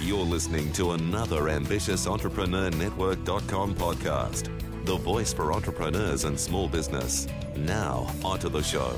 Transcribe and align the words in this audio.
You're 0.00 0.24
listening 0.24 0.72
to 0.74 0.92
another 0.92 1.48
Ambitious 1.48 2.06
Entrepreneur 2.06 2.70
Network.com 2.70 3.74
podcast, 3.74 4.48
the 4.84 4.96
voice 4.96 5.32
for 5.32 5.52
entrepreneurs 5.52 6.22
and 6.22 6.38
small 6.38 6.68
business. 6.68 7.26
Now, 7.56 8.08
onto 8.24 8.48
the 8.48 8.62
show. 8.62 8.96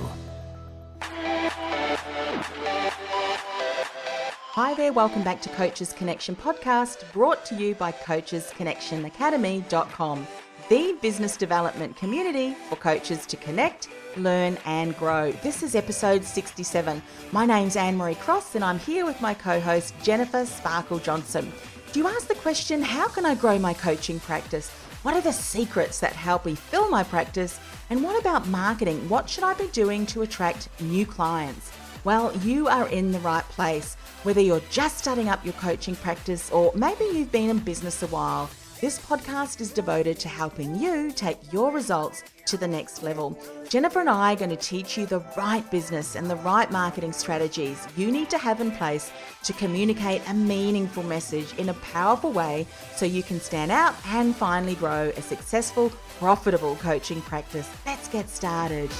Hi 4.53 4.74
there, 4.74 4.92
welcome 4.92 5.22
back 5.22 5.40
to 5.40 5.49
Coaches 5.49 5.94
Connection 5.94 6.37
podcast, 6.37 7.10
brought 7.14 7.46
to 7.46 7.54
you 7.54 7.74
by 7.74 7.92
CoachesConnectionAcademy.com, 7.92 10.26
the 10.69 10.98
business 11.01 11.38
development 11.38 11.96
community 11.96 12.54
for 12.69 12.76
coaches 12.76 13.24
to 13.24 13.38
connect, 13.38 13.88
learn, 14.17 14.58
and 14.65 14.97
grow. 14.97 15.33
This 15.43 15.63
is 15.63 15.74
episode 15.74 16.24
67. 16.24 17.02
My 17.33 17.47
name's 17.47 17.77
Anne 17.77 17.97
Marie 17.97 18.15
Cross, 18.15 18.55
and 18.55 18.65
I'm 18.65 18.79
here 18.79 19.05
with 19.05 19.20
my 19.20 19.34
co 19.34 19.61
host, 19.61 19.95
Jennifer 20.02 20.45
Sparkle 20.47 20.98
Johnson. 20.98 21.53
Do 21.93 22.01
you 22.01 22.07
ask 22.07 22.29
the 22.29 22.34
question, 22.37 22.83
how 22.83 23.09
can 23.09 23.27
I 23.27 23.34
grow 23.34 23.59
my 23.59 23.75
coaching 23.75 24.20
practice? 24.20 24.70
What 25.03 25.15
are 25.15 25.20
the 25.20 25.33
secrets 25.33 25.98
that 26.01 26.12
help 26.12 26.47
me 26.47 26.55
fill 26.55 26.89
my 26.91 27.03
practice? 27.03 27.59
And 27.89 28.03
what 28.03 28.20
about 28.20 28.47
marketing? 28.48 29.09
What 29.09 29.29
should 29.29 29.45
I 29.45 29.55
be 29.55 29.67
doing 29.69 30.07
to 30.07 30.23
attract 30.23 30.69
new 30.81 31.06
clients? 31.06 31.73
Well, 32.05 32.37
you 32.39 32.69
are 32.69 32.89
in 32.89 33.12
the 33.12 33.19
right 33.20 33.45
place. 33.45 33.95
Whether 34.23 34.41
you're 34.41 34.62
just 34.70 34.98
starting 34.98 35.29
up 35.29 35.45
your 35.45 35.55
coaching 35.55 35.97
practice 35.97 36.51
or 36.51 36.73
maybe 36.75 37.05
you've 37.05 37.33
been 37.33 37.51
in 37.51 37.59
business 37.59 38.03
a 38.03 38.06
while, 38.06 38.51
this 38.80 38.98
podcast 38.98 39.61
is 39.61 39.73
devoted 39.73 40.19
to 40.19 40.29
helping 40.29 40.75
you 40.75 41.12
take 41.12 41.37
your 41.52 41.70
results 41.70 42.23
to 42.47 42.57
the 42.57 42.66
next 42.66 43.03
level. 43.03 43.39
Jennifer 43.69 44.01
and 44.01 44.09
I 44.09 44.33
are 44.33 44.37
going 44.37 44.51
to 44.51 44.56
teach 44.56 44.97
you 44.97 45.05
the 45.05 45.23
right 45.37 45.69
business 45.70 46.16
and 46.16 46.30
the 46.30 46.37
right 46.37 46.70
marketing 46.70 47.12
strategies 47.12 47.87
you 47.97 48.11
need 48.11 48.30
to 48.30 48.39
have 48.39 48.61
in 48.61 48.70
place 48.73 49.12
to 49.45 49.53
communicate 49.53 50.23
a 50.29 50.34
meaningful 50.34 51.03
message 51.03 51.56
in 51.59 51.69
a 51.69 51.75
powerful 51.75 52.33
way 52.33 52.66
so 52.97 53.05
you 53.05 53.23
can 53.23 53.39
stand 53.39 53.70
out 53.70 53.95
and 54.06 54.34
finally 54.34 54.75
grow 54.77 55.12
a 55.14 55.23
successful, 55.23 55.91
profitable 56.19 56.77
coaching 56.77 57.20
practice. 57.20 57.69
Let's 57.84 58.08
get 58.08 58.31
started. 58.31 58.91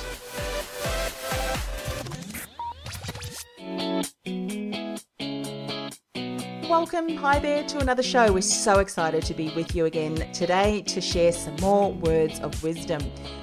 Welcome. 6.71 7.17
Hi 7.17 7.41
there 7.41 7.65
to 7.65 7.79
another 7.81 8.03
show. 8.03 8.33
We're 8.33 8.43
so 8.43 8.79
excited 8.79 9.25
to 9.25 9.35
be 9.35 9.53
with 9.57 9.75
you 9.75 9.87
again 9.87 10.15
today 10.33 10.83
to 10.83 11.01
share 11.01 11.33
some 11.33 11.57
more 11.57 11.93
words 11.93 12.39
of 12.39 12.63
wisdom. 12.63 13.03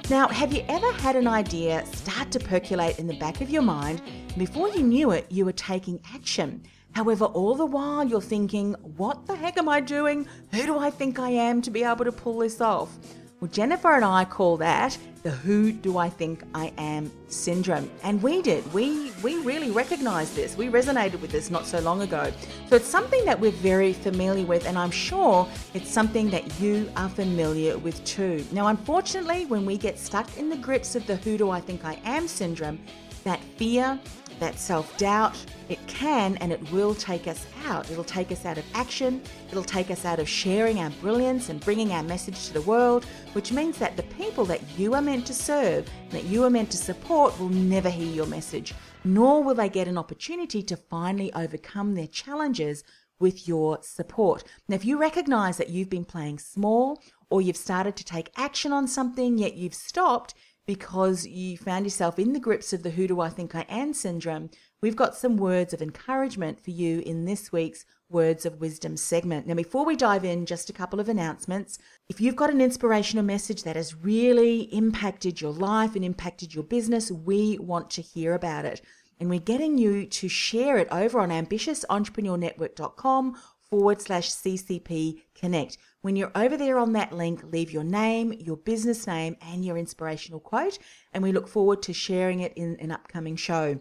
Now, 0.09 0.29
have 0.29 0.53
you 0.53 0.63
ever 0.69 0.89
had 0.93 1.17
an 1.17 1.27
idea 1.27 1.85
start 1.87 2.31
to 2.31 2.39
percolate 2.39 2.99
in 2.99 3.07
the 3.07 3.17
back 3.17 3.41
of 3.41 3.49
your 3.49 3.63
mind? 3.63 4.01
Before 4.37 4.69
you 4.69 4.81
knew 4.81 5.11
it, 5.11 5.29
you 5.29 5.43
were 5.43 5.51
taking 5.51 5.99
action. 6.15 6.63
However, 6.93 7.25
all 7.25 7.55
the 7.55 7.65
while 7.65 8.07
you're 8.07 8.21
thinking, 8.21 8.75
what 8.95 9.25
the 9.25 9.35
heck 9.35 9.57
am 9.57 9.67
I 9.67 9.81
doing? 9.81 10.25
Who 10.53 10.65
do 10.65 10.77
I 10.77 10.89
think 10.89 11.19
I 11.19 11.31
am 11.31 11.61
to 11.63 11.69
be 11.69 11.83
able 11.83 12.05
to 12.05 12.13
pull 12.13 12.37
this 12.37 12.61
off? 12.61 12.97
Well, 13.39 13.51
Jennifer 13.51 13.93
and 13.93 14.03
I 14.03 14.25
call 14.25 14.57
that 14.57 14.97
the 15.21 15.29
who 15.29 15.71
do 15.71 15.99
I 15.99 16.09
think 16.09 16.41
I 16.55 16.73
am 16.79 17.11
syndrome. 17.27 17.87
And 18.01 18.23
we 18.23 18.41
did. 18.41 18.73
We 18.73 19.11
we 19.21 19.37
really 19.43 19.69
recognized 19.69 20.35
this. 20.35 20.57
We 20.57 20.69
resonated 20.69 21.21
with 21.21 21.29
this 21.29 21.51
not 21.51 21.67
so 21.67 21.79
long 21.79 22.01
ago. 22.01 22.31
So 22.67 22.77
it's 22.77 22.87
something 22.87 23.23
that 23.25 23.39
we're 23.39 23.51
very 23.51 23.93
familiar 23.93 24.43
with 24.43 24.65
and 24.65 24.75
I'm 24.75 24.89
sure 24.89 25.47
it's 25.75 25.91
something 25.91 26.31
that 26.31 26.59
you 26.59 26.89
are 26.95 27.09
familiar 27.09 27.77
with 27.77 28.03
too. 28.05 28.43
Now, 28.51 28.67
unfortunately, 28.67 29.45
when 29.45 29.67
we 29.67 29.77
get 29.77 29.99
stuck 29.99 30.35
in 30.39 30.49
the 30.49 30.57
grips 30.57 30.95
of 30.95 31.05
the 31.05 31.17
who 31.17 31.37
do 31.37 31.51
I 31.51 31.61
think 31.61 31.85
I 31.85 31.99
am 32.05 32.27
syndrome, 32.27 32.79
that 33.23 33.39
fear, 33.57 33.99
that 34.39 34.59
self 34.59 34.97
doubt, 34.97 35.35
it 35.69 35.85
can 35.87 36.37
and 36.37 36.51
it 36.51 36.71
will 36.71 36.95
take 36.95 37.27
us 37.27 37.45
out. 37.65 37.89
It'll 37.91 38.03
take 38.03 38.31
us 38.31 38.45
out 38.45 38.57
of 38.57 38.65
action. 38.73 39.21
It'll 39.49 39.63
take 39.63 39.91
us 39.91 40.05
out 40.05 40.19
of 40.19 40.29
sharing 40.29 40.79
our 40.79 40.89
brilliance 41.01 41.49
and 41.49 41.59
bringing 41.59 41.91
our 41.91 42.03
message 42.03 42.47
to 42.47 42.53
the 42.53 42.61
world, 42.61 43.05
which 43.33 43.51
means 43.51 43.77
that 43.79 43.97
the 43.97 44.03
people 44.03 44.45
that 44.45 44.61
you 44.77 44.93
are 44.93 45.01
meant 45.01 45.27
to 45.27 45.33
serve, 45.33 45.89
that 46.11 46.25
you 46.25 46.43
are 46.43 46.49
meant 46.49 46.71
to 46.71 46.77
support, 46.77 47.37
will 47.39 47.49
never 47.49 47.89
hear 47.89 48.11
your 48.11 48.27
message, 48.27 48.73
nor 49.03 49.43
will 49.43 49.55
they 49.55 49.69
get 49.69 49.87
an 49.87 49.97
opportunity 49.97 50.63
to 50.63 50.77
finally 50.77 51.33
overcome 51.33 51.95
their 51.95 52.07
challenges 52.07 52.83
with 53.19 53.47
your 53.47 53.79
support. 53.81 54.43
Now, 54.67 54.75
if 54.75 54.85
you 54.85 54.99
recognize 54.99 55.57
that 55.57 55.69
you've 55.69 55.89
been 55.89 56.05
playing 56.05 56.39
small 56.39 57.01
or 57.29 57.41
you've 57.41 57.57
started 57.57 57.95
to 57.97 58.05
take 58.05 58.31
action 58.37 58.71
on 58.71 58.87
something, 58.87 59.37
yet 59.37 59.55
you've 59.55 59.73
stopped, 59.73 60.33
because 60.67 61.25
you 61.25 61.57
found 61.57 61.85
yourself 61.85 62.19
in 62.19 62.33
the 62.33 62.39
grips 62.39 62.73
of 62.73 62.83
the 62.83 62.91
who 62.91 63.07
do 63.07 63.21
I 63.21 63.29
think 63.29 63.55
I 63.55 63.65
am 63.69 63.93
syndrome, 63.93 64.49
we've 64.81 64.97
got 64.97 65.15
some 65.15 65.37
words 65.37 65.73
of 65.73 65.81
encouragement 65.81 66.63
for 66.63 66.71
you 66.71 66.99
in 66.99 67.25
this 67.25 67.51
week's 67.51 67.85
Words 68.09 68.45
of 68.45 68.61
Wisdom 68.61 68.95
segment. 68.95 69.47
Now, 69.47 69.55
before 69.55 69.85
we 69.85 69.95
dive 69.95 70.23
in, 70.23 70.45
just 70.45 70.69
a 70.69 70.73
couple 70.73 70.99
of 70.99 71.09
announcements. 71.09 71.79
If 72.07 72.21
you've 72.21 72.37
got 72.37 72.51
an 72.51 72.61
inspirational 72.61 73.25
message 73.25 73.63
that 73.63 73.75
has 73.75 73.95
really 73.95 74.61
impacted 74.73 75.41
your 75.41 75.51
life 75.51 75.95
and 75.95 76.05
impacted 76.05 76.53
your 76.53 76.63
business, 76.63 77.11
we 77.11 77.57
want 77.57 77.89
to 77.91 78.01
hear 78.01 78.33
about 78.33 78.65
it. 78.65 78.81
And 79.19 79.29
we're 79.29 79.39
getting 79.39 79.77
you 79.77 80.05
to 80.05 80.29
share 80.29 80.77
it 80.77 80.87
over 80.91 81.19
on 81.19 81.29
ambitiousentrepreneurnetwork.com 81.29 83.35
forward 83.69 84.01
slash 84.01 84.29
CCP 84.29 85.21
Connect. 85.35 85.77
When 86.01 86.15
you're 86.15 86.31
over 86.35 86.57
there 86.57 86.79
on 86.79 86.93
that 86.93 87.13
link, 87.13 87.43
leave 87.43 87.71
your 87.71 87.83
name, 87.83 88.33
your 88.33 88.57
business 88.57 89.07
name, 89.07 89.35
and 89.41 89.65
your 89.65 89.77
inspirational 89.77 90.39
quote, 90.39 90.77
and 91.13 91.23
we 91.23 91.31
look 91.31 91.47
forward 91.47 91.81
to 91.83 91.93
sharing 91.93 92.39
it 92.39 92.53
in 92.55 92.77
an 92.79 92.91
upcoming 92.91 93.35
show. 93.35 93.79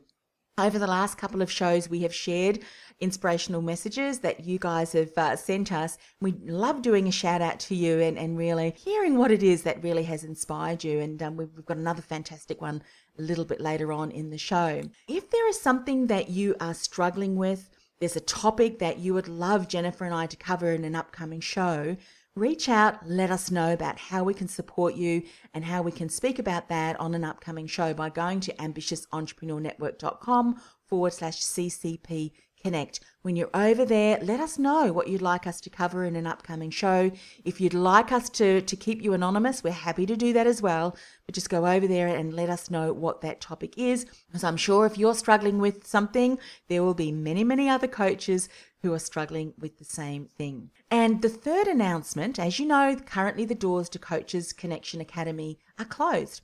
Over 0.58 0.78
the 0.78 0.86
last 0.86 1.18
couple 1.18 1.42
of 1.42 1.52
shows, 1.52 1.90
we 1.90 2.00
have 2.00 2.14
shared 2.14 2.60
inspirational 2.98 3.60
messages 3.60 4.20
that 4.20 4.44
you 4.44 4.58
guys 4.58 4.92
have 4.92 5.12
uh, 5.18 5.36
sent 5.36 5.70
us. 5.70 5.98
We 6.22 6.32
love 6.46 6.80
doing 6.80 7.06
a 7.06 7.12
shout 7.12 7.42
out 7.42 7.60
to 7.60 7.74
you 7.74 8.00
and, 8.00 8.16
and 8.16 8.38
really 8.38 8.74
hearing 8.74 9.18
what 9.18 9.30
it 9.30 9.42
is 9.42 9.64
that 9.64 9.82
really 9.82 10.04
has 10.04 10.24
inspired 10.24 10.82
you. 10.82 11.00
And 11.00 11.22
um, 11.22 11.36
we've, 11.36 11.50
we've 11.54 11.66
got 11.66 11.76
another 11.76 12.00
fantastic 12.00 12.62
one 12.62 12.82
a 13.18 13.22
little 13.22 13.44
bit 13.44 13.60
later 13.60 13.92
on 13.92 14.10
in 14.10 14.30
the 14.30 14.38
show. 14.38 14.80
If 15.08 15.30
there 15.30 15.46
is 15.46 15.60
something 15.60 16.06
that 16.06 16.30
you 16.30 16.56
are 16.58 16.72
struggling 16.72 17.36
with, 17.36 17.68
there's 18.00 18.16
a 18.16 18.20
topic 18.20 18.78
that 18.78 18.98
you 18.98 19.12
would 19.14 19.28
love 19.28 19.68
Jennifer 19.68 20.04
and 20.04 20.14
I 20.14 20.26
to 20.26 20.36
cover 20.36 20.72
in 20.72 20.84
an 20.84 20.94
upcoming 20.94 21.40
show, 21.40 21.96
reach 22.34 22.68
out, 22.68 23.08
let 23.08 23.30
us 23.30 23.50
know 23.50 23.72
about 23.72 23.98
how 23.98 24.22
we 24.22 24.34
can 24.34 24.48
support 24.48 24.94
you 24.94 25.22
and 25.54 25.64
how 25.64 25.80
we 25.82 25.90
can 25.90 26.10
speak 26.10 26.38
about 26.38 26.68
that 26.68 27.00
on 27.00 27.14
an 27.14 27.24
upcoming 27.24 27.66
show 27.66 27.94
by 27.94 28.10
going 28.10 28.40
to 28.40 28.52
ambitiousentrepreneurnetwork.com 28.54 30.60
forward 30.86 31.14
slash 31.14 31.40
CCP 31.40 32.32
Connect. 32.66 32.98
When 33.22 33.36
you're 33.36 33.48
over 33.54 33.84
there, 33.84 34.18
let 34.20 34.40
us 34.40 34.58
know 34.58 34.92
what 34.92 35.06
you'd 35.06 35.22
like 35.22 35.46
us 35.46 35.60
to 35.60 35.70
cover 35.70 36.02
in 36.04 36.16
an 36.16 36.26
upcoming 36.26 36.70
show. 36.70 37.12
If 37.44 37.60
you'd 37.60 37.72
like 37.72 38.10
us 38.10 38.28
to, 38.30 38.60
to 38.60 38.76
keep 38.76 39.02
you 39.02 39.12
anonymous, 39.12 39.62
we're 39.62 39.70
happy 39.70 40.04
to 40.04 40.16
do 40.16 40.32
that 40.32 40.48
as 40.48 40.60
well. 40.60 40.96
But 41.26 41.36
just 41.36 41.48
go 41.48 41.64
over 41.64 41.86
there 41.86 42.08
and 42.08 42.34
let 42.34 42.50
us 42.50 42.68
know 42.68 42.92
what 42.92 43.20
that 43.20 43.40
topic 43.40 43.78
is. 43.78 44.04
Because 44.26 44.42
I'm 44.42 44.56
sure 44.56 44.84
if 44.84 44.98
you're 44.98 45.14
struggling 45.14 45.60
with 45.60 45.86
something, 45.86 46.40
there 46.66 46.82
will 46.82 46.92
be 46.92 47.12
many, 47.12 47.44
many 47.44 47.68
other 47.68 47.86
coaches 47.86 48.48
who 48.82 48.92
are 48.92 48.98
struggling 48.98 49.54
with 49.56 49.78
the 49.78 49.84
same 49.84 50.26
thing. 50.26 50.70
And 50.90 51.22
the 51.22 51.28
third 51.28 51.68
announcement, 51.68 52.36
as 52.36 52.58
you 52.58 52.66
know, 52.66 52.96
currently 52.96 53.44
the 53.44 53.54
doors 53.54 53.88
to 53.90 54.00
Coaches 54.00 54.52
Connection 54.52 55.00
Academy 55.00 55.60
are 55.78 55.84
closed. 55.84 56.40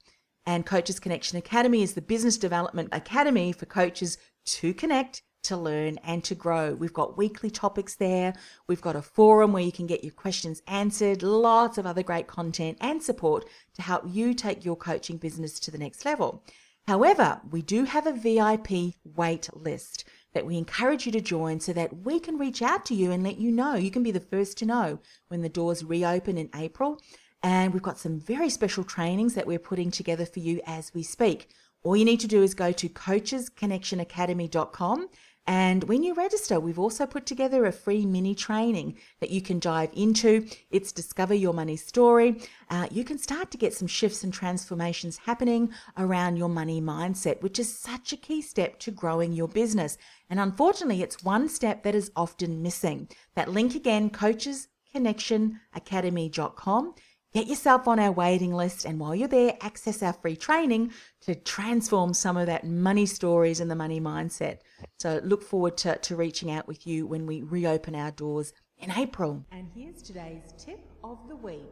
And 0.47 0.65
Coaches 0.65 1.01
Connection 1.01 1.37
Academy 1.37 1.83
is 1.83 1.95
the 1.95 2.01
business 2.01 2.39
development 2.39 2.91
academy 2.93 3.51
for 3.51 3.67
coaches 3.67 4.19
to 4.45 4.73
connect 4.73 5.23
to 5.43 5.57
learn 5.57 5.99
and 5.99 6.23
to 6.25 6.35
grow. 6.35 6.75
We've 6.75 6.93
got 6.93 7.19
weekly 7.19 7.51
topics 7.51 7.95
there. 7.95 8.35
We've 8.67 8.81
got 8.81 8.97
a 8.97 9.03
forum 9.03 9.53
where 9.53 9.63
you 9.63 9.73
can 9.73 9.87
get 9.87 10.05
your 10.05 10.13
questions 10.13 10.63
answered, 10.67 11.23
lots 11.23 11.79
of 11.79 11.87
other 11.87 12.03
great 12.03 12.27
content 12.27 12.79
and 12.81 13.03
support 13.03 13.45
to 13.75 13.83
help 13.83 14.05
you 14.07 14.35
take 14.35 14.65
your 14.65 14.77
coaching 14.77 15.17
business 15.17 15.59
to 15.61 15.71
the 15.71 15.79
next 15.79 16.05
level. 16.05 16.43
However, 16.89 17.41
we 17.51 17.63
do 17.63 17.85
have 17.85 18.07
a 18.07 18.13
VIP 18.13 18.95
wait 19.05 19.49
list 19.55 20.05
that 20.35 20.47
we 20.47 20.57
encourage 20.57 21.07
you 21.07 21.13
to 21.13 21.21
join 21.21 21.61
so 21.61 21.73
that 21.73 22.05
we 22.05 22.19
can 22.19 22.39
reach 22.39 22.63
out 22.63 22.85
to 22.87 22.95
you 22.95 23.13
and 23.13 23.23
let 23.23 23.39
you 23.39 23.53
know. 23.53 23.75
You 23.75 23.91
can 23.91 24.03
be 24.03 24.11
the 24.11 24.21
first 24.21 24.59
to 24.59 24.67
know 24.67 24.99
when 25.29 25.43
the 25.43 25.49
doors 25.49 25.85
reopen 25.85 26.39
in 26.39 26.49
April. 26.55 27.01
And 27.43 27.73
we've 27.73 27.83
got 27.83 27.99
some 27.99 28.21
very 28.21 28.49
special 28.49 28.85
trainings 28.85 29.35
that 29.35 29.47
we're 29.47 29.59
putting 29.59 29.91
together 29.91 30.25
for 30.25 30.41
you 30.41 30.63
as 30.67 30.95
we 30.95 31.03
speak. 31.03 31.51
All 31.83 31.97
you 31.97 32.05
need 32.05 32.21
to 32.21 32.29
do 32.29 32.43
is 32.43 32.55
go 32.55 32.71
to 32.73 32.89
coachesconnectionacademy.com 32.89 35.09
and 35.47 35.85
when 35.85 36.03
you 36.05 36.15
register, 36.15 36.61
we've 36.61 36.79
also 36.79 37.05
put 37.05 37.27
together 37.27 37.65
a 37.65 37.73
free 37.73 38.07
mini 38.07 38.33
training 38.35 38.97
that 39.21 39.31
you 39.31 39.43
can 39.43 39.59
dive 39.59 39.91
into. 39.93 40.47
It's 40.71 40.93
Discover 40.93 41.35
Your 41.35 41.53
Money 41.53 41.77
Story. 41.77 42.41
Uh, 42.71 42.87
you 42.93 43.03
can 43.03 43.19
start 43.19 43.51
to 43.51 43.59
get 43.59 43.75
some 43.75 43.89
shifts 43.89 44.23
and 44.23 44.33
transformations 44.33 45.19
happening 45.19 45.73
around 45.99 46.37
your 46.37 46.49
money 46.49 46.81
mindset, 46.81 47.43
which 47.43 47.59
is 47.59 47.77
such 47.77 48.13
a 48.13 48.17
key 48.17 48.41
step 48.41 48.79
to 48.81 48.93
growing 48.93 49.33
your 49.33 49.49
business. 49.49 49.99
And 50.31 50.39
unfortunately, 50.39 51.03
it's 51.03 51.25
one 51.25 51.49
step 51.49 51.83
that 51.83 51.97
is 51.97 52.13
often 52.15 52.63
missing. 52.63 53.09
That 53.35 53.51
link 53.51 53.75
again, 53.75 54.11
coachesconnectionacademy.com 54.11 56.95
Get 57.33 57.47
yourself 57.47 57.89
on 57.89 57.99
our 57.99 58.13
waiting 58.13 58.53
list, 58.53 58.85
and 58.85 59.01
while 59.01 59.15
you're 59.15 59.27
there, 59.27 59.57
access 59.63 60.03
our 60.03 60.13
free 60.13 60.37
training 60.37 60.93
to 61.23 61.35
transform 61.35 62.13
some 62.13 62.37
of 62.37 62.47
that 62.47 62.67
money 62.67 63.07
stories 63.07 63.59
and 63.59 63.71
the 63.71 63.75
money 63.75 64.01
mindset. 64.01 64.59
So, 64.99 65.19
look 65.25 65.43
forward 65.43 65.79
to, 65.79 65.97
to 65.97 66.15
reaching 66.17 66.51
out 66.51 66.69
with 66.69 66.87
you 66.87 67.07
when 67.07 67.27
we 67.27 67.43
reopen 67.43 67.95
our 67.95 68.11
doors 68.11 68.53
in 68.77 68.91
April. 68.91 69.47
And 69.51 69.67
here's 69.75 70.03
today's 70.03 70.53
tip 70.59 70.81
of 71.03 71.17
the 71.27 71.37
week. 71.37 71.63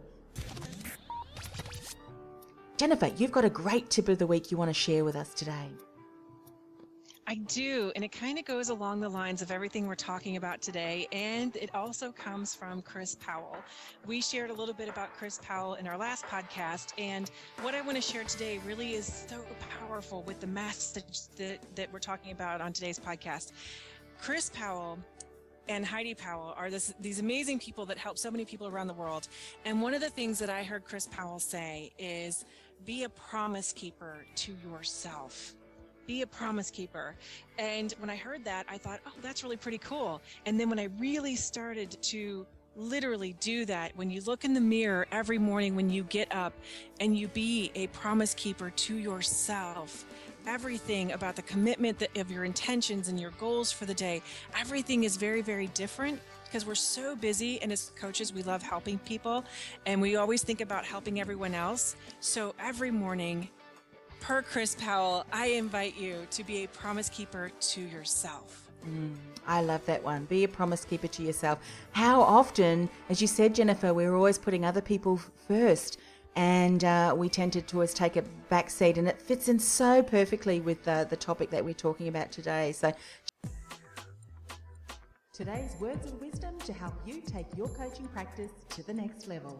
Jennifer, 2.78 3.10
you've 3.18 3.32
got 3.32 3.44
a 3.44 3.50
great 3.50 3.90
tip 3.90 4.08
of 4.08 4.16
the 4.16 4.26
week 4.26 4.50
you 4.50 4.56
want 4.56 4.70
to 4.70 4.74
share 4.74 5.04
with 5.04 5.14
us 5.14 5.34
today. 5.34 5.68
I 7.30 7.36
do, 7.46 7.92
and 7.94 8.04
it 8.04 8.10
kind 8.10 8.40
of 8.40 8.44
goes 8.44 8.70
along 8.70 8.98
the 8.98 9.08
lines 9.08 9.40
of 9.40 9.52
everything 9.52 9.86
we're 9.86 9.94
talking 9.94 10.36
about 10.36 10.60
today, 10.60 11.06
and 11.12 11.54
it 11.54 11.70
also 11.76 12.10
comes 12.10 12.56
from 12.56 12.82
Chris 12.82 13.14
Powell. 13.14 13.56
We 14.04 14.20
shared 14.20 14.50
a 14.50 14.52
little 14.52 14.74
bit 14.74 14.88
about 14.88 15.14
Chris 15.14 15.38
Powell 15.40 15.74
in 15.74 15.86
our 15.86 15.96
last 15.96 16.24
podcast, 16.24 16.92
and 16.98 17.30
what 17.62 17.72
I 17.72 17.82
want 17.82 17.94
to 17.94 18.02
share 18.02 18.24
today 18.24 18.58
really 18.66 18.94
is 18.94 19.06
so 19.28 19.44
powerful 19.78 20.24
with 20.24 20.40
the 20.40 20.48
message 20.48 21.28
that, 21.36 21.60
that 21.76 21.92
we're 21.92 22.00
talking 22.00 22.32
about 22.32 22.60
on 22.60 22.72
today's 22.72 22.98
podcast. 22.98 23.52
Chris 24.20 24.50
Powell 24.52 24.98
and 25.68 25.86
Heidi 25.86 26.14
Powell 26.14 26.52
are 26.56 26.68
this, 26.68 26.92
these 26.98 27.20
amazing 27.20 27.60
people 27.60 27.86
that 27.86 27.96
help 27.96 28.18
so 28.18 28.32
many 28.32 28.44
people 28.44 28.66
around 28.66 28.88
the 28.88 28.94
world. 28.94 29.28
And 29.64 29.80
one 29.80 29.94
of 29.94 30.00
the 30.00 30.10
things 30.10 30.40
that 30.40 30.50
I 30.50 30.64
heard 30.64 30.82
Chris 30.82 31.06
Powell 31.06 31.38
say 31.38 31.92
is, 31.96 32.44
be 32.84 33.04
a 33.04 33.08
promise 33.08 33.72
keeper 33.72 34.26
to 34.34 34.56
yourself. 34.68 35.54
Be 36.10 36.22
a 36.22 36.26
promise 36.26 36.72
keeper. 36.72 37.14
And 37.56 37.94
when 38.00 38.10
I 38.10 38.16
heard 38.16 38.44
that, 38.44 38.66
I 38.68 38.78
thought, 38.78 38.98
oh, 39.06 39.12
that's 39.22 39.44
really 39.44 39.56
pretty 39.56 39.78
cool. 39.78 40.20
And 40.44 40.58
then 40.58 40.68
when 40.68 40.80
I 40.80 40.88
really 40.98 41.36
started 41.36 41.96
to 42.02 42.44
literally 42.74 43.36
do 43.38 43.64
that, 43.66 43.96
when 43.96 44.10
you 44.10 44.20
look 44.22 44.44
in 44.44 44.52
the 44.52 44.60
mirror 44.60 45.06
every 45.12 45.38
morning 45.38 45.76
when 45.76 45.88
you 45.88 46.02
get 46.02 46.34
up 46.34 46.52
and 46.98 47.16
you 47.16 47.28
be 47.28 47.70
a 47.76 47.86
promise 47.88 48.34
keeper 48.34 48.70
to 48.70 48.96
yourself, 48.96 50.04
everything 50.48 51.12
about 51.12 51.36
the 51.36 51.42
commitment 51.42 52.04
of 52.16 52.28
your 52.28 52.44
intentions 52.44 53.06
and 53.06 53.20
your 53.20 53.30
goals 53.38 53.70
for 53.70 53.84
the 53.84 53.94
day, 53.94 54.20
everything 54.58 55.04
is 55.04 55.16
very, 55.16 55.42
very 55.42 55.68
different 55.68 56.20
because 56.42 56.66
we're 56.66 56.74
so 56.74 57.14
busy 57.14 57.62
and 57.62 57.70
as 57.70 57.92
coaches 57.94 58.32
we 58.32 58.42
love 58.42 58.60
helping 58.64 58.98
people 58.98 59.44
and 59.86 60.00
we 60.00 60.16
always 60.16 60.42
think 60.42 60.60
about 60.60 60.84
helping 60.84 61.20
everyone 61.20 61.54
else 61.54 61.94
so 62.18 62.52
every 62.58 62.90
morning 62.90 63.48
per 64.20 64.42
chris 64.42 64.74
powell 64.76 65.24
i 65.32 65.46
invite 65.46 65.96
you 65.96 66.26
to 66.30 66.44
be 66.44 66.64
a 66.64 66.68
promise 66.68 67.08
keeper 67.08 67.50
to 67.60 67.80
yourself 67.80 68.70
Mm, 68.86 69.14
I 69.46 69.60
love 69.60 69.84
that 69.86 70.02
one. 70.02 70.24
Be 70.24 70.44
a 70.44 70.48
promise 70.48 70.84
keeper 70.84 71.08
to 71.08 71.22
yourself. 71.22 71.58
How 71.92 72.22
often, 72.22 72.88
as 73.08 73.20
you 73.20 73.26
said, 73.26 73.54
Jennifer, 73.54 73.92
we're 73.92 74.14
always 74.14 74.38
putting 74.38 74.64
other 74.64 74.80
people 74.80 75.20
first, 75.48 75.98
and 76.36 76.84
uh, 76.84 77.14
we 77.16 77.28
tend 77.28 77.52
to 77.52 77.62
always 77.74 77.92
take 77.92 78.16
a 78.16 78.22
back 78.48 78.70
seat, 78.70 78.96
and 78.96 79.08
it 79.08 79.20
fits 79.20 79.48
in 79.48 79.58
so 79.58 80.02
perfectly 80.02 80.60
with 80.60 80.86
uh, 80.88 81.04
the 81.04 81.16
topic 81.16 81.50
that 81.50 81.64
we're 81.64 81.74
talking 81.74 82.08
about 82.08 82.30
today. 82.32 82.72
So, 82.72 82.92
Today's 85.32 85.74
words 85.80 86.06
of 86.06 86.20
wisdom 86.20 86.58
to 86.60 86.72
help 86.72 86.94
you 87.06 87.22
take 87.22 87.46
your 87.56 87.68
coaching 87.68 88.06
practice 88.08 88.50
to 88.70 88.82
the 88.82 88.92
next 88.92 89.26
level. 89.26 89.58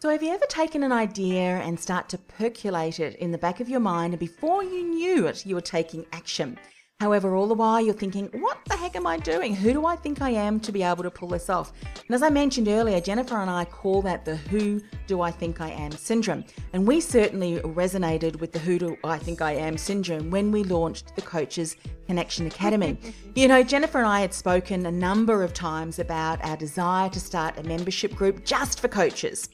So, 0.00 0.10
have 0.10 0.22
you 0.22 0.32
ever 0.32 0.46
taken 0.46 0.84
an 0.84 0.92
idea 0.92 1.42
and 1.42 1.78
start 1.78 2.08
to 2.10 2.18
percolate 2.18 3.00
it 3.00 3.16
in 3.16 3.32
the 3.32 3.38
back 3.38 3.58
of 3.58 3.68
your 3.68 3.80
mind, 3.80 4.12
and 4.12 4.20
before 4.20 4.62
you 4.62 4.84
knew 4.84 5.26
it, 5.26 5.44
you 5.44 5.56
were 5.56 5.60
taking 5.60 6.06
action? 6.12 6.56
However, 7.00 7.34
all 7.34 7.48
the 7.48 7.54
while 7.54 7.80
you're 7.80 7.94
thinking, 7.94 8.28
what 8.34 8.58
the 8.66 8.76
heck 8.76 8.94
am 8.94 9.08
I 9.08 9.16
doing? 9.16 9.56
Who 9.56 9.72
do 9.72 9.86
I 9.86 9.96
think 9.96 10.22
I 10.22 10.30
am 10.30 10.60
to 10.60 10.70
be 10.70 10.84
able 10.84 11.02
to 11.02 11.10
pull 11.10 11.28
this 11.28 11.50
off? 11.50 11.72
And 12.06 12.14
as 12.14 12.22
I 12.22 12.28
mentioned 12.28 12.68
earlier, 12.68 13.00
Jennifer 13.00 13.38
and 13.38 13.50
I 13.50 13.64
call 13.64 14.00
that 14.02 14.24
the 14.24 14.36
Who 14.36 14.80
Do 15.08 15.20
I 15.20 15.32
Think 15.32 15.60
I 15.60 15.70
Am 15.70 15.90
syndrome. 15.90 16.44
And 16.72 16.86
we 16.86 17.00
certainly 17.00 17.58
resonated 17.60 18.38
with 18.40 18.52
the 18.52 18.58
Who 18.60 18.78
Do 18.78 18.96
I 19.02 19.18
Think 19.18 19.42
I 19.42 19.52
Am 19.52 19.76
syndrome 19.76 20.30
when 20.30 20.52
we 20.52 20.62
launched 20.62 21.16
the 21.16 21.22
Coaches 21.22 21.74
Connection 22.06 22.46
Academy. 22.46 22.98
you 23.34 23.48
know, 23.48 23.64
Jennifer 23.64 23.98
and 23.98 24.06
I 24.06 24.20
had 24.20 24.34
spoken 24.34 24.86
a 24.86 24.92
number 24.92 25.42
of 25.42 25.54
times 25.54 25.98
about 25.98 26.44
our 26.44 26.56
desire 26.56 27.08
to 27.10 27.20
start 27.20 27.58
a 27.58 27.64
membership 27.64 28.14
group 28.14 28.44
just 28.44 28.78
for 28.78 28.86
coaches. 28.86 29.48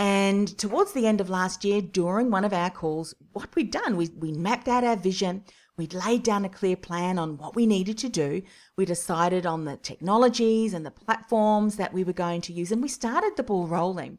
And 0.00 0.56
towards 0.56 0.92
the 0.92 1.06
end 1.06 1.20
of 1.20 1.28
last 1.28 1.62
year, 1.62 1.82
during 1.82 2.30
one 2.30 2.46
of 2.46 2.54
our 2.54 2.70
calls, 2.70 3.14
what 3.32 3.54
we'd 3.54 3.70
done, 3.70 3.98
we, 3.98 4.08
we 4.18 4.32
mapped 4.32 4.66
out 4.66 4.82
our 4.82 4.96
vision, 4.96 5.44
We'd 5.80 5.94
laid 5.94 6.24
down 6.24 6.44
a 6.44 6.50
clear 6.50 6.76
plan 6.76 7.18
on 7.18 7.38
what 7.38 7.56
we 7.56 7.64
needed 7.64 7.96
to 7.98 8.10
do. 8.10 8.42
We 8.76 8.84
decided 8.84 9.46
on 9.46 9.64
the 9.64 9.78
technologies 9.78 10.74
and 10.74 10.84
the 10.84 10.90
platforms 10.90 11.76
that 11.76 11.94
we 11.94 12.04
were 12.04 12.12
going 12.12 12.42
to 12.42 12.52
use, 12.52 12.70
and 12.70 12.82
we 12.82 12.88
started 12.88 13.32
the 13.34 13.42
ball 13.42 13.66
rolling. 13.66 14.18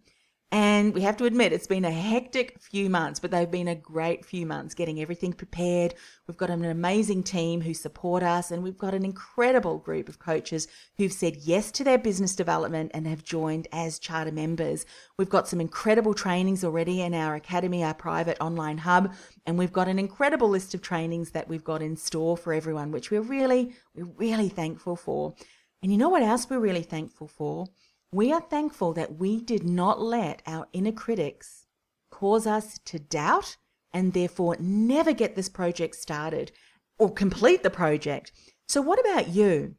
And 0.54 0.94
we 0.94 1.00
have 1.02 1.16
to 1.18 1.24
admit, 1.24 1.54
it's 1.54 1.66
been 1.66 1.86
a 1.86 1.92
hectic 1.92 2.60
few 2.60 2.90
months, 2.90 3.22
but 3.22 3.32
they've 3.32 3.50
been 3.50 3.70
a 3.70 3.76
great 3.76 4.26
few 4.26 4.46
months 4.46 4.74
getting 4.74 5.00
everything 5.00 5.32
prepared. 5.32 5.94
We've 6.28 6.36
got 6.36 6.50
an 6.50 6.66
amazing 6.66 7.24
team 7.24 7.62
who 7.62 7.74
support 7.74 8.22
us, 8.22 8.52
and 8.52 8.62
we've 8.62 8.78
got 8.78 8.94
an 8.94 9.06
incredible 9.06 9.78
group 9.78 10.10
of 10.10 10.20
coaches 10.20 10.68
who've 10.98 11.14
said 11.14 11.38
yes 11.38 11.72
to 11.72 11.86
their 11.86 11.98
business 11.98 12.36
development 12.36 12.92
and 12.94 13.08
have 13.08 13.24
joined 13.24 13.70
as 13.72 13.98
charter 13.98 14.34
members. 14.34 14.86
We've 15.18 15.30
got 15.30 15.48
some 15.48 15.62
incredible 15.62 16.14
trainings 16.14 16.66
already 16.66 17.00
in 17.00 17.14
our 17.14 17.36
academy, 17.36 17.82
our 17.82 17.94
private 17.94 18.38
online 18.42 18.80
hub, 18.80 19.14
and 19.46 19.58
we've 19.58 19.72
got 19.72 19.88
an 19.88 20.00
incredible 20.00 20.50
list 20.50 20.74
of 20.74 20.82
trainings 20.82 21.32
that 21.32 21.48
we've 21.48 21.64
got 21.64 21.82
in 21.82 21.96
store 21.96 22.36
for 22.36 22.52
everyone, 22.52 22.92
which 22.92 23.10
we're 23.10 23.22
really, 23.22 23.74
we're 23.96 24.06
really 24.18 24.50
thankful 24.50 24.98
for. 24.98 25.34
And 25.82 25.94
you 25.94 25.98
know 25.98 26.10
what 26.10 26.24
else 26.24 26.50
we're 26.50 26.60
really 26.60 26.84
thankful 26.84 27.30
for? 27.30 27.68
We 28.14 28.34
are 28.34 28.42
thankful 28.42 28.92
that 28.94 29.16
we 29.20 29.40
did 29.40 29.64
not 29.64 30.02
let 30.02 30.42
our 30.46 30.68
inner 30.74 30.92
critics 30.92 31.66
cause 32.10 32.46
us 32.46 32.78
to 32.84 33.00
doubt 33.00 33.56
and 33.94 34.12
therefore 34.12 34.58
never 34.60 35.14
get 35.14 35.38
this 35.38 35.48
project 35.48 35.96
started 35.96 36.52
or 37.00 37.14
complete 37.14 37.64
the 37.64 37.70
project. 37.70 38.34
So, 38.68 38.82
what 38.82 39.00
about 39.00 39.30
you? 39.30 39.76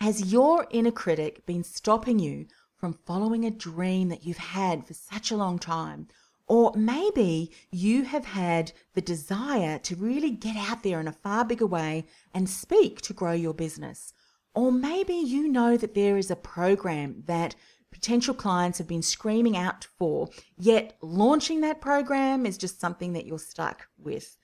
Has 0.00 0.32
your 0.32 0.68
inner 0.70 0.92
critic 0.92 1.46
been 1.46 1.64
stopping 1.64 2.20
you 2.20 2.46
from 2.76 2.92
following 3.06 3.44
a 3.44 3.50
dream 3.50 4.08
that 4.08 4.24
you've 4.24 4.36
had 4.38 4.86
for 4.86 4.94
such 4.94 5.32
a 5.32 5.36
long 5.36 5.58
time? 5.58 6.06
Or 6.46 6.72
maybe 6.76 7.50
you 7.72 8.04
have 8.04 8.26
had 8.26 8.70
the 8.92 9.00
desire 9.00 9.80
to 9.80 9.96
really 9.96 10.30
get 10.30 10.54
out 10.56 10.84
there 10.84 11.00
in 11.00 11.08
a 11.08 11.12
far 11.12 11.44
bigger 11.44 11.66
way 11.66 12.06
and 12.32 12.48
speak 12.48 13.00
to 13.00 13.12
grow 13.12 13.32
your 13.32 13.54
business. 13.54 14.13
Or 14.54 14.70
maybe 14.70 15.14
you 15.14 15.48
know 15.48 15.76
that 15.76 15.94
there 15.94 16.16
is 16.16 16.30
a 16.30 16.36
program 16.36 17.24
that 17.26 17.54
potential 17.90 18.34
clients 18.34 18.78
have 18.78 18.88
been 18.88 19.02
screaming 19.02 19.56
out 19.56 19.86
for, 19.98 20.28
yet 20.56 20.96
launching 21.00 21.60
that 21.60 21.80
program 21.80 22.44
is 22.46 22.58
just 22.58 22.80
something 22.80 23.12
that 23.12 23.26
you're 23.26 23.38
stuck 23.38 23.88
with. 23.98 24.36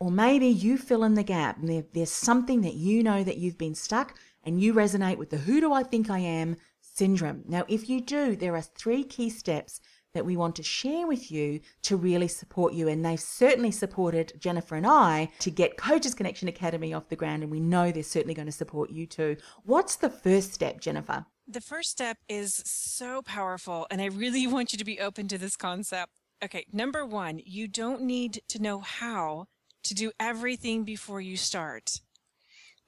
Or 0.00 0.10
maybe 0.10 0.46
you 0.46 0.76
fill 0.76 1.04
in 1.04 1.14
the 1.14 1.22
gap 1.22 1.58
and 1.58 1.68
there, 1.68 1.84
there's 1.92 2.10
something 2.10 2.62
that 2.62 2.74
you 2.74 3.02
know 3.02 3.22
that 3.22 3.38
you've 3.38 3.58
been 3.58 3.74
stuck 3.74 4.16
and 4.42 4.60
you 4.60 4.74
resonate 4.74 5.16
with 5.16 5.30
the 5.30 5.38
who 5.38 5.60
do 5.60 5.72
I 5.72 5.82
think 5.82 6.10
I 6.10 6.18
am 6.18 6.56
syndrome. 6.80 7.42
Now, 7.46 7.64
if 7.68 7.88
you 7.88 8.00
do, 8.00 8.36
there 8.36 8.54
are 8.54 8.62
three 8.62 9.04
key 9.04 9.30
steps 9.30 9.80
that 10.14 10.24
we 10.24 10.36
want 10.36 10.56
to 10.56 10.62
share 10.62 11.06
with 11.06 11.30
you 11.30 11.60
to 11.82 11.96
really 11.96 12.28
support 12.28 12.72
you. 12.72 12.88
And 12.88 13.04
they've 13.04 13.20
certainly 13.20 13.72
supported 13.72 14.32
Jennifer 14.38 14.76
and 14.76 14.86
I 14.86 15.30
to 15.40 15.50
get 15.50 15.76
Coaches 15.76 16.14
Connection 16.14 16.48
Academy 16.48 16.94
off 16.94 17.08
the 17.08 17.16
ground. 17.16 17.42
And 17.42 17.52
we 17.52 17.60
know 17.60 17.90
they're 17.90 18.02
certainly 18.02 18.34
going 18.34 18.46
to 18.46 18.52
support 18.52 18.90
you 18.90 19.06
too. 19.06 19.36
What's 19.64 19.96
the 19.96 20.08
first 20.08 20.54
step, 20.54 20.80
Jennifer? 20.80 21.26
The 21.46 21.60
first 21.60 21.90
step 21.90 22.18
is 22.28 22.62
so 22.64 23.20
powerful. 23.22 23.86
And 23.90 24.00
I 24.00 24.06
really 24.06 24.46
want 24.46 24.72
you 24.72 24.78
to 24.78 24.84
be 24.84 25.00
open 25.00 25.28
to 25.28 25.38
this 25.38 25.56
concept. 25.56 26.12
Okay, 26.42 26.64
number 26.72 27.04
one, 27.04 27.40
you 27.44 27.68
don't 27.68 28.02
need 28.02 28.40
to 28.48 28.62
know 28.62 28.80
how 28.80 29.46
to 29.84 29.94
do 29.94 30.12
everything 30.18 30.84
before 30.84 31.20
you 31.20 31.36
start. 31.36 32.00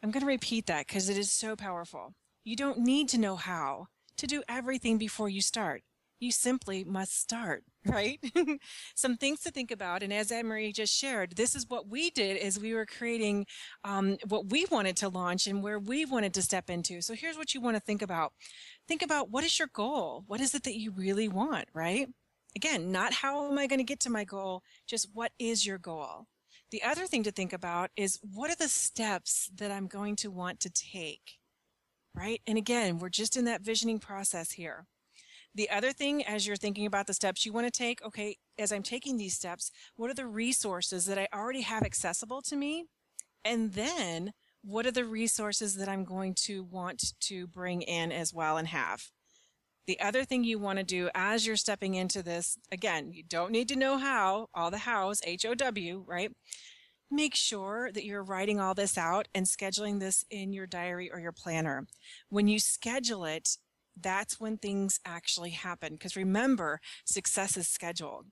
I'm 0.02 0.10
going 0.10 0.20
to 0.22 0.26
repeat 0.26 0.66
that 0.66 0.86
because 0.86 1.08
it 1.08 1.18
is 1.18 1.30
so 1.30 1.56
powerful. 1.56 2.14
You 2.44 2.54
don't 2.54 2.78
need 2.78 3.08
to 3.10 3.18
know 3.18 3.36
how 3.36 3.86
to 4.18 4.26
do 4.26 4.42
everything 4.48 4.98
before 4.98 5.28
you 5.28 5.40
start 5.40 5.82
you 6.20 6.32
simply 6.32 6.84
must 6.84 7.18
start 7.18 7.64
right? 7.86 8.18
Some 8.96 9.16
things 9.16 9.40
to 9.40 9.50
think 9.50 9.70
about 9.70 10.02
and 10.02 10.12
as 10.12 10.32
anne-marie 10.32 10.72
just 10.72 10.92
shared 10.92 11.36
this 11.36 11.54
is 11.54 11.66
what 11.68 11.88
we 11.88 12.10
did 12.10 12.36
as 12.36 12.58
we 12.58 12.74
were 12.74 12.86
creating 12.86 13.46
um, 13.84 14.16
what 14.26 14.50
we 14.50 14.66
wanted 14.70 14.96
to 14.96 15.08
launch 15.08 15.46
and 15.46 15.62
where 15.62 15.78
we 15.78 16.04
wanted 16.04 16.34
to 16.34 16.42
step 16.42 16.68
into. 16.68 17.00
So 17.00 17.14
here's 17.14 17.38
what 17.38 17.54
you 17.54 17.60
want 17.60 17.76
to 17.76 17.80
think 17.80 18.02
about. 18.02 18.32
Think 18.88 19.02
about 19.02 19.30
what 19.30 19.44
is 19.44 19.58
your 19.58 19.68
goal? 19.72 20.24
What 20.26 20.40
is 20.40 20.54
it 20.54 20.64
that 20.64 20.78
you 20.78 20.90
really 20.90 21.28
want 21.28 21.66
right? 21.74 22.08
Again 22.56 22.90
not 22.90 23.12
how 23.12 23.48
am 23.50 23.58
i 23.58 23.66
going 23.66 23.78
to 23.78 23.84
get 23.84 24.00
to 24.00 24.10
my 24.10 24.24
goal 24.24 24.62
just 24.86 25.08
what 25.12 25.32
is 25.38 25.66
your 25.66 25.78
goal? 25.78 26.26
The 26.72 26.82
other 26.82 27.06
thing 27.06 27.22
to 27.22 27.30
think 27.30 27.52
about 27.52 27.90
is 27.96 28.18
what 28.34 28.50
are 28.50 28.56
the 28.56 28.68
steps 28.68 29.48
that 29.54 29.70
i'm 29.70 29.86
going 29.86 30.16
to 30.16 30.30
want 30.30 30.58
to 30.60 30.70
take 30.70 31.38
right? 32.14 32.40
And 32.46 32.58
again 32.58 32.98
we're 32.98 33.10
just 33.10 33.36
in 33.36 33.44
that 33.44 33.62
visioning 33.62 34.00
process 34.00 34.52
here 34.52 34.86
the 35.56 35.70
other 35.70 35.92
thing, 35.92 36.22
as 36.24 36.46
you're 36.46 36.54
thinking 36.54 36.84
about 36.84 37.06
the 37.06 37.14
steps 37.14 37.46
you 37.46 37.52
want 37.52 37.66
to 37.66 37.70
take, 37.70 38.04
okay, 38.04 38.36
as 38.58 38.72
I'm 38.72 38.82
taking 38.82 39.16
these 39.16 39.34
steps, 39.34 39.70
what 39.96 40.10
are 40.10 40.14
the 40.14 40.26
resources 40.26 41.06
that 41.06 41.18
I 41.18 41.28
already 41.34 41.62
have 41.62 41.82
accessible 41.82 42.42
to 42.42 42.56
me? 42.56 42.84
And 43.42 43.72
then 43.72 44.32
what 44.62 44.86
are 44.86 44.90
the 44.90 45.04
resources 45.04 45.76
that 45.76 45.88
I'm 45.88 46.04
going 46.04 46.34
to 46.44 46.62
want 46.62 47.14
to 47.20 47.46
bring 47.46 47.80
in 47.80 48.12
as 48.12 48.34
well 48.34 48.58
and 48.58 48.68
have? 48.68 49.04
The 49.86 49.98
other 50.00 50.24
thing 50.24 50.44
you 50.44 50.58
want 50.58 50.78
to 50.78 50.84
do 50.84 51.08
as 51.14 51.46
you're 51.46 51.56
stepping 51.56 51.94
into 51.94 52.22
this, 52.22 52.58
again, 52.70 53.12
you 53.12 53.22
don't 53.22 53.52
need 53.52 53.68
to 53.68 53.76
know 53.76 53.96
how, 53.96 54.48
all 54.52 54.70
the 54.70 54.78
hows, 54.78 55.20
H 55.24 55.46
O 55.46 55.54
W, 55.54 56.04
right? 56.06 56.32
Make 57.10 57.36
sure 57.36 57.90
that 57.92 58.04
you're 58.04 58.24
writing 58.24 58.58
all 58.60 58.74
this 58.74 58.98
out 58.98 59.28
and 59.32 59.46
scheduling 59.46 60.00
this 60.00 60.24
in 60.28 60.52
your 60.52 60.66
diary 60.66 61.08
or 61.10 61.20
your 61.20 61.32
planner. 61.32 61.86
When 62.28 62.48
you 62.48 62.58
schedule 62.58 63.24
it, 63.24 63.56
that's 64.00 64.40
when 64.40 64.58
things 64.58 65.00
actually 65.04 65.50
happen. 65.50 65.94
Because 65.94 66.16
remember, 66.16 66.80
success 67.04 67.56
is 67.56 67.68
scheduled 67.68 68.26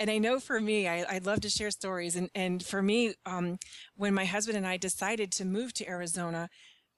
and 0.00 0.10
I 0.10 0.18
know 0.18 0.38
for 0.38 0.60
me, 0.60 0.86
I, 0.86 1.04
would 1.14 1.26
love 1.26 1.40
to 1.40 1.50
share 1.50 1.70
stories. 1.70 2.14
And, 2.14 2.30
and 2.34 2.64
for 2.64 2.82
me, 2.82 3.14
um, 3.26 3.58
when 3.96 4.14
my 4.14 4.24
husband 4.24 4.56
and 4.56 4.66
I 4.66 4.76
decided 4.76 5.32
to 5.32 5.44
move 5.44 5.72
to 5.74 5.88
Arizona, 5.88 6.48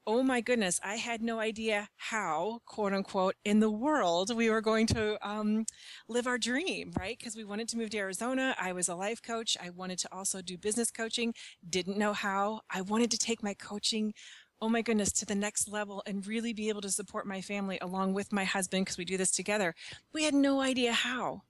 oh 0.07 0.23
my 0.23 0.40
goodness, 0.40 0.81
I 0.83 0.97
had 0.97 1.23
no 1.23 1.40
idea 1.40 1.88
how, 1.97 2.61
quote 2.67 2.93
unquote, 2.93 3.37
in 3.45 3.61
the 3.61 3.71
world 3.71 4.35
we 4.35 4.50
were 4.50 4.61
going 4.61 4.87
to 4.88 5.17
um, 5.26 5.64
live 6.09 6.26
our 6.26 6.38
dream, 6.38 6.93
right? 6.99 7.17
Because 7.19 7.37
we 7.37 7.45
wanted 7.45 7.69
to 7.69 7.79
move 7.79 7.90
to 7.90 7.99
Arizona. 7.99 8.55
I 8.61 8.73
was 8.73 8.88
a 8.88 8.95
life 8.95 9.23
coach. 9.23 9.57
I 9.62 9.71
wanted 9.71 9.99
to 10.00 10.09
also 10.12 10.43
do 10.43 10.59
business 10.59 10.90
coaching, 10.90 11.35
didn't 11.69 11.99
know 11.99 12.12
how. 12.12 12.61
I 12.71 12.83
wanted 12.83 13.11
to 13.12 13.19
take 13.19 13.43
my 13.43 13.55
coaching 13.55 14.12
oh 14.61 14.69
my 14.69 14.83
goodness, 14.83 15.12
to 15.12 15.26
the 15.26 15.35
next 15.35 15.69
level 15.69 16.02
and 16.07 16.26
really 16.26 16.52
be 16.52 16.69
able 16.69 16.83
to 16.83 16.90
support 16.90 17.26
my 17.26 17.40
family 17.40 17.79
along 17.81 18.14
with 18.14 18.33
my 18.33 18.45
husband 18.45 18.85
because 18.85 18.99
we 18.99 19.05
do 19.05 19.17
this 19.17 19.31
together. 19.31 19.75
We 20.12 20.25
had 20.25 20.35
no 20.35 20.61
idea 20.61 20.93
how 20.93 21.43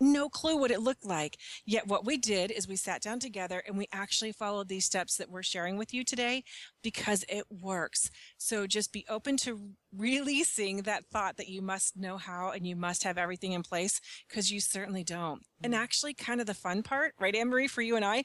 no 0.00 0.28
clue 0.28 0.56
what 0.56 0.70
it 0.70 0.80
looked 0.80 1.04
like. 1.04 1.38
Yet 1.64 1.86
what 1.86 2.04
we 2.04 2.16
did 2.16 2.50
is 2.50 2.68
we 2.68 2.76
sat 2.76 3.02
down 3.02 3.20
together 3.20 3.62
and 3.66 3.76
we 3.76 3.86
actually 3.92 4.32
followed 4.32 4.68
these 4.68 4.84
steps 4.84 5.16
that 5.16 5.30
we're 5.30 5.42
sharing 5.42 5.76
with 5.76 5.94
you 5.94 6.04
today 6.04 6.44
because 6.82 7.24
it 7.28 7.44
works. 7.50 8.10
So 8.38 8.66
just 8.66 8.92
be 8.92 9.04
open 9.08 9.36
to 9.38 9.70
releasing 9.96 10.78
that 10.82 11.06
thought 11.06 11.36
that 11.36 11.48
you 11.48 11.62
must 11.62 11.96
know 11.96 12.16
how 12.16 12.50
and 12.50 12.66
you 12.66 12.76
must 12.76 13.04
have 13.04 13.18
everything 13.18 13.52
in 13.52 13.62
place 13.62 14.00
because 14.28 14.50
you 14.50 14.60
certainly 14.60 15.04
don't. 15.04 15.42
And 15.62 15.72
mm-hmm. 15.72 15.82
actually 15.82 16.14
kind 16.14 16.40
of 16.40 16.46
the 16.46 16.54
fun 16.54 16.82
part, 16.82 17.14
right, 17.18 17.34
Anne-Marie, 17.34 17.68
for 17.68 17.82
you 17.82 17.96
and 17.96 18.04
I, 18.04 18.24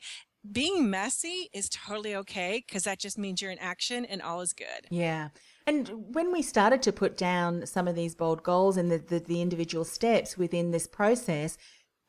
being 0.50 0.89
messy 0.89 1.50
is 1.53 1.69
totally 1.69 2.15
okay 2.15 2.63
because 2.65 2.84
that 2.84 3.00
just 3.00 3.17
means 3.17 3.41
you're 3.41 3.51
in 3.51 3.60
action 3.60 4.05
and 4.05 4.22
all 4.22 4.41
is 4.41 4.53
good. 4.53 4.88
Yeah. 4.89 5.29
And 5.67 5.89
when 6.13 6.31
we 6.31 6.41
started 6.41 6.81
to 6.84 6.91
put 6.91 7.17
down 7.17 7.65
some 7.65 7.88
of 7.88 7.96
these 7.96 8.15
bold 8.15 8.41
goals 8.43 8.77
and 8.77 8.91
the, 8.91 8.98
the, 8.98 9.19
the, 9.19 9.41
individual 9.41 9.86
steps 9.86 10.38
within 10.38 10.72
this 10.72 10.88
process, 10.88 11.58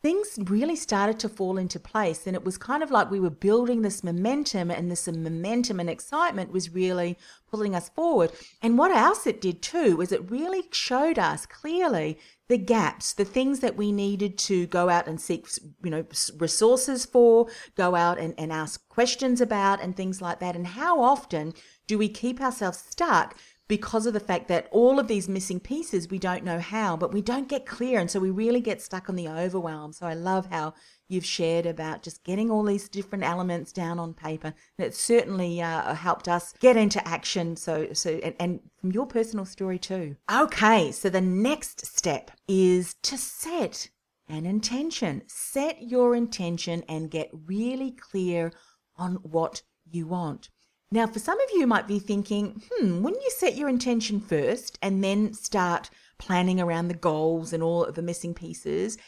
things 0.02 0.38
really 0.44 0.76
started 0.76 1.18
to 1.20 1.28
fall 1.28 1.58
into 1.58 1.78
place. 1.78 2.26
And 2.26 2.34
it 2.34 2.44
was 2.44 2.56
kind 2.56 2.82
of 2.82 2.90
like 2.90 3.10
we 3.10 3.20
were 3.20 3.30
building 3.30 3.82
this 3.82 4.02
momentum, 4.02 4.70
and 4.70 4.90
this 4.90 5.06
momentum 5.06 5.80
and 5.80 5.90
excitement 5.90 6.52
was 6.52 6.74
really 6.74 7.18
pulling 7.50 7.74
us 7.74 7.88
forward. 7.90 8.30
And 8.62 8.78
what 8.78 8.90
else 8.90 9.26
it 9.26 9.40
did 9.40 9.60
too 9.60 9.96
was 9.96 10.12
it 10.12 10.30
really 10.30 10.62
showed 10.70 11.18
us 11.18 11.46
clearly 11.46 12.18
the 12.48 12.58
gaps, 12.58 13.12
the 13.12 13.24
things 13.24 13.60
that 13.60 13.76
we 13.76 13.92
needed 13.92 14.36
to 14.36 14.66
go 14.66 14.88
out 14.88 15.06
and 15.06 15.20
seek, 15.20 15.46
you 15.84 15.90
know, 15.90 16.04
resources 16.38 17.04
for, 17.04 17.48
go 17.76 17.94
out 17.94 18.18
and, 18.18 18.34
and 18.38 18.52
ask 18.52 18.88
questions 18.88 19.40
about, 19.40 19.80
and 19.80 19.96
things 19.96 20.20
like 20.20 20.40
that. 20.40 20.56
And 20.56 20.66
how 20.66 21.00
often 21.00 21.52
do 21.86 21.98
we 21.98 22.08
keep 22.08 22.40
ourselves 22.40 22.78
stuck 22.78 23.36
because 23.70 24.04
of 24.04 24.12
the 24.12 24.18
fact 24.18 24.48
that 24.48 24.66
all 24.72 24.98
of 24.98 25.06
these 25.06 25.28
missing 25.28 25.60
pieces 25.60 26.10
we 26.10 26.18
don't 26.18 26.42
know 26.42 26.58
how 26.58 26.96
but 26.96 27.12
we 27.12 27.22
don't 27.22 27.48
get 27.48 27.64
clear. 27.64 28.00
And 28.00 28.10
so 28.10 28.18
we 28.18 28.30
really 28.30 28.60
get 28.60 28.82
stuck 28.82 29.08
on 29.08 29.14
the 29.14 29.28
overwhelm. 29.28 29.92
So 29.92 30.06
i 30.06 30.12
love 30.12 30.46
how 30.50 30.74
you've 31.06 31.24
shared 31.24 31.66
about 31.66 32.02
just 32.02 32.24
getting 32.24 32.50
all 32.50 32.64
these 32.64 32.88
different 32.88 33.22
elements 33.22 33.70
down 33.70 34.00
on 34.00 34.12
paper. 34.12 34.52
And 34.76 34.86
it 34.88 34.96
certainly 34.96 35.62
uh, 35.62 35.94
helped 35.94 36.26
us 36.26 36.52
get 36.58 36.76
into 36.76 37.06
action. 37.06 37.54
So 37.54 37.92
so 37.92 38.18
and, 38.24 38.34
and 38.40 38.60
from 38.80 38.90
your 38.90 39.06
personal 39.06 39.44
story 39.44 39.78
too. 39.78 40.16
Okay 40.28 40.90
so 40.90 41.08
the 41.08 41.20
next 41.20 41.86
step 41.86 42.32
is 42.48 42.94
to 43.02 43.16
set 43.16 43.88
an 44.28 44.46
intention. 44.46 45.22
Set 45.28 45.80
your 45.80 46.16
intention 46.16 46.82
and 46.88 47.08
get 47.08 47.30
really 47.46 47.92
clear 47.92 48.52
on 48.96 49.14
what 49.22 49.62
you 49.88 50.08
want 50.08 50.50
now, 50.92 51.06
for 51.06 51.20
some 51.20 51.40
of 51.40 51.48
you 51.52 51.66
might 51.66 51.86
be 51.86 52.00
thinking, 52.00 52.62
hmm, 52.70 53.02
wouldn't 53.02 53.22
you 53.22 53.30
set 53.30 53.56
your 53.56 53.68
intention 53.68 54.20
first 54.20 54.76
and 54.82 55.04
then 55.04 55.32
start 55.32 55.88
planning 56.18 56.60
around 56.60 56.88
the 56.88 56.94
goals 56.94 57.52
and 57.52 57.62
all 57.62 57.84
of 57.84 57.94
the 57.94 58.02
missing 58.02 58.34
pieces? 58.34 58.98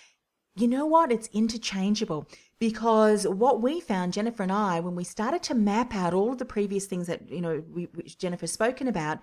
You 0.55 0.69
know 0.69 0.87
what? 0.87 1.11
It's 1.11 1.29
interchangeable 1.33 2.29
because 2.61 3.27
what 3.27 3.61
we 3.61 3.81
found, 3.81 4.13
Jennifer 4.13 4.45
and 4.45 4.53
I, 4.53 4.79
when 4.79 4.95
we 4.95 5.03
started 5.03 5.43
to 5.45 5.55
map 5.55 5.95
out 5.95 6.15
all 6.15 6.31
of 6.31 6.39
the 6.39 6.45
previous 6.45 6.87
things 6.87 7.09
that, 7.09 7.29
you 7.29 7.41
know, 7.41 7.65
we, 7.69 7.85
which 7.95 8.17
Jennifer's 8.17 8.53
spoken 8.53 8.87
about, 8.87 9.19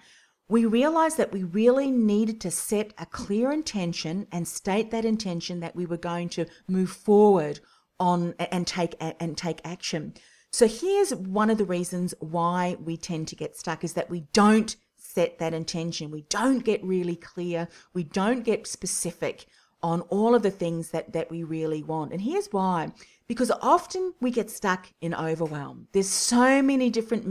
we 0.49 0.65
realized 0.65 1.15
that 1.17 1.31
we 1.31 1.43
really 1.43 1.89
needed 1.91 2.41
to 2.41 2.51
set 2.51 2.93
a 2.97 3.05
clear 3.05 3.51
intention 3.51 4.27
and 4.31 4.45
state 4.45 4.91
that 4.91 5.05
intention 5.05 5.61
that 5.61 5.75
we 5.75 5.85
were 5.85 5.97
going 5.97 6.27
to 6.29 6.45
move 6.67 6.89
forward 6.89 7.61
on 7.99 8.33
and 8.37 8.67
take 8.67 8.95
and 8.99 9.37
take 9.37 9.61
action. 9.63 10.15
So 10.51 10.67
here's 10.67 11.13
one 11.13 11.49
of 11.49 11.57
the 11.57 11.65
reasons 11.65 12.13
why 12.19 12.75
we 12.83 12.97
tend 12.97 13.27
to 13.29 13.35
get 13.35 13.55
stuck 13.55 13.83
is 13.83 13.93
that 13.93 14.09
we 14.09 14.21
don't 14.33 14.75
set 14.95 15.39
that 15.39 15.53
intention. 15.53 16.11
We 16.11 16.23
don't 16.23 16.63
get 16.63 16.83
really 16.83 17.15
clear. 17.15 17.67
We 17.93 18.03
don't 18.03 18.43
get 18.43 18.67
specific 18.67 19.45
on 19.81 20.01
all 20.01 20.35
of 20.35 20.41
the 20.41 20.51
things 20.51 20.89
that, 20.89 21.13
that 21.13 21.31
we 21.31 21.43
really 21.43 21.83
want. 21.83 22.11
And 22.11 22.21
here's 22.21 22.47
why. 22.47 22.91
Because 23.27 23.51
often 23.61 24.13
we 24.19 24.31
get 24.31 24.49
stuck 24.49 24.91
in 25.01 25.13
overwhelm. 25.13 25.87
There's 25.91 26.09
so 26.09 26.61
many 26.61 26.89
different, 26.89 27.25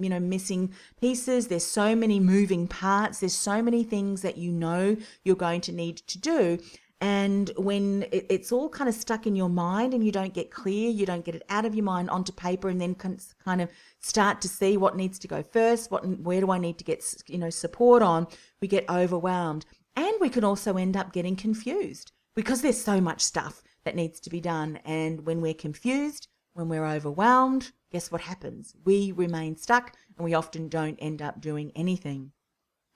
you 0.00 0.08
know, 0.10 0.20
missing 0.20 0.72
pieces. 1.00 1.46
There's 1.46 1.64
so 1.64 1.94
many 1.94 2.18
moving 2.18 2.66
parts. 2.66 3.20
There's 3.20 3.34
so 3.34 3.62
many 3.62 3.84
things 3.84 4.22
that 4.22 4.36
you 4.36 4.50
know 4.50 4.96
you're 5.22 5.36
going 5.36 5.60
to 5.62 5.72
need 5.72 5.98
to 5.98 6.18
do. 6.18 6.58
And 7.04 7.50
when 7.58 8.04
it, 8.12 8.24
it's 8.30 8.50
all 8.50 8.70
kind 8.70 8.88
of 8.88 8.94
stuck 8.94 9.26
in 9.26 9.36
your 9.36 9.50
mind 9.50 9.92
and 9.92 10.02
you 10.02 10.10
don't 10.10 10.32
get 10.32 10.50
clear, 10.50 10.88
you 10.88 11.04
don't 11.04 11.22
get 11.22 11.34
it 11.34 11.42
out 11.50 11.66
of 11.66 11.74
your 11.74 11.84
mind 11.84 12.08
onto 12.08 12.32
paper 12.32 12.70
and 12.70 12.80
then 12.80 12.94
kind 12.94 13.60
of 13.60 13.68
start 14.00 14.40
to 14.40 14.48
see 14.48 14.78
what 14.78 14.96
needs 14.96 15.18
to 15.18 15.28
go 15.28 15.42
first, 15.42 15.90
what 15.90 16.06
where 16.20 16.40
do 16.40 16.50
I 16.50 16.56
need 16.56 16.78
to 16.78 16.84
get 16.84 17.04
you 17.26 17.36
know 17.36 17.50
support 17.50 18.02
on, 18.02 18.26
we 18.62 18.68
get 18.68 18.88
overwhelmed. 18.88 19.66
And 19.94 20.14
we 20.18 20.30
can 20.30 20.44
also 20.44 20.78
end 20.78 20.96
up 20.96 21.12
getting 21.12 21.36
confused 21.36 22.12
because 22.34 22.62
there's 22.62 22.82
so 22.82 23.02
much 23.02 23.20
stuff 23.20 23.62
that 23.84 23.94
needs 23.94 24.18
to 24.20 24.30
be 24.30 24.40
done. 24.40 24.80
And 24.86 25.26
when 25.26 25.42
we're 25.42 25.52
confused, 25.52 26.28
when 26.54 26.70
we're 26.70 26.86
overwhelmed, 26.86 27.72
guess 27.92 28.10
what 28.10 28.22
happens? 28.22 28.74
We 28.82 29.12
remain 29.12 29.58
stuck 29.58 29.92
and 30.16 30.24
we 30.24 30.32
often 30.32 30.70
don't 30.70 30.96
end 31.00 31.20
up 31.20 31.42
doing 31.42 31.70
anything. 31.76 32.32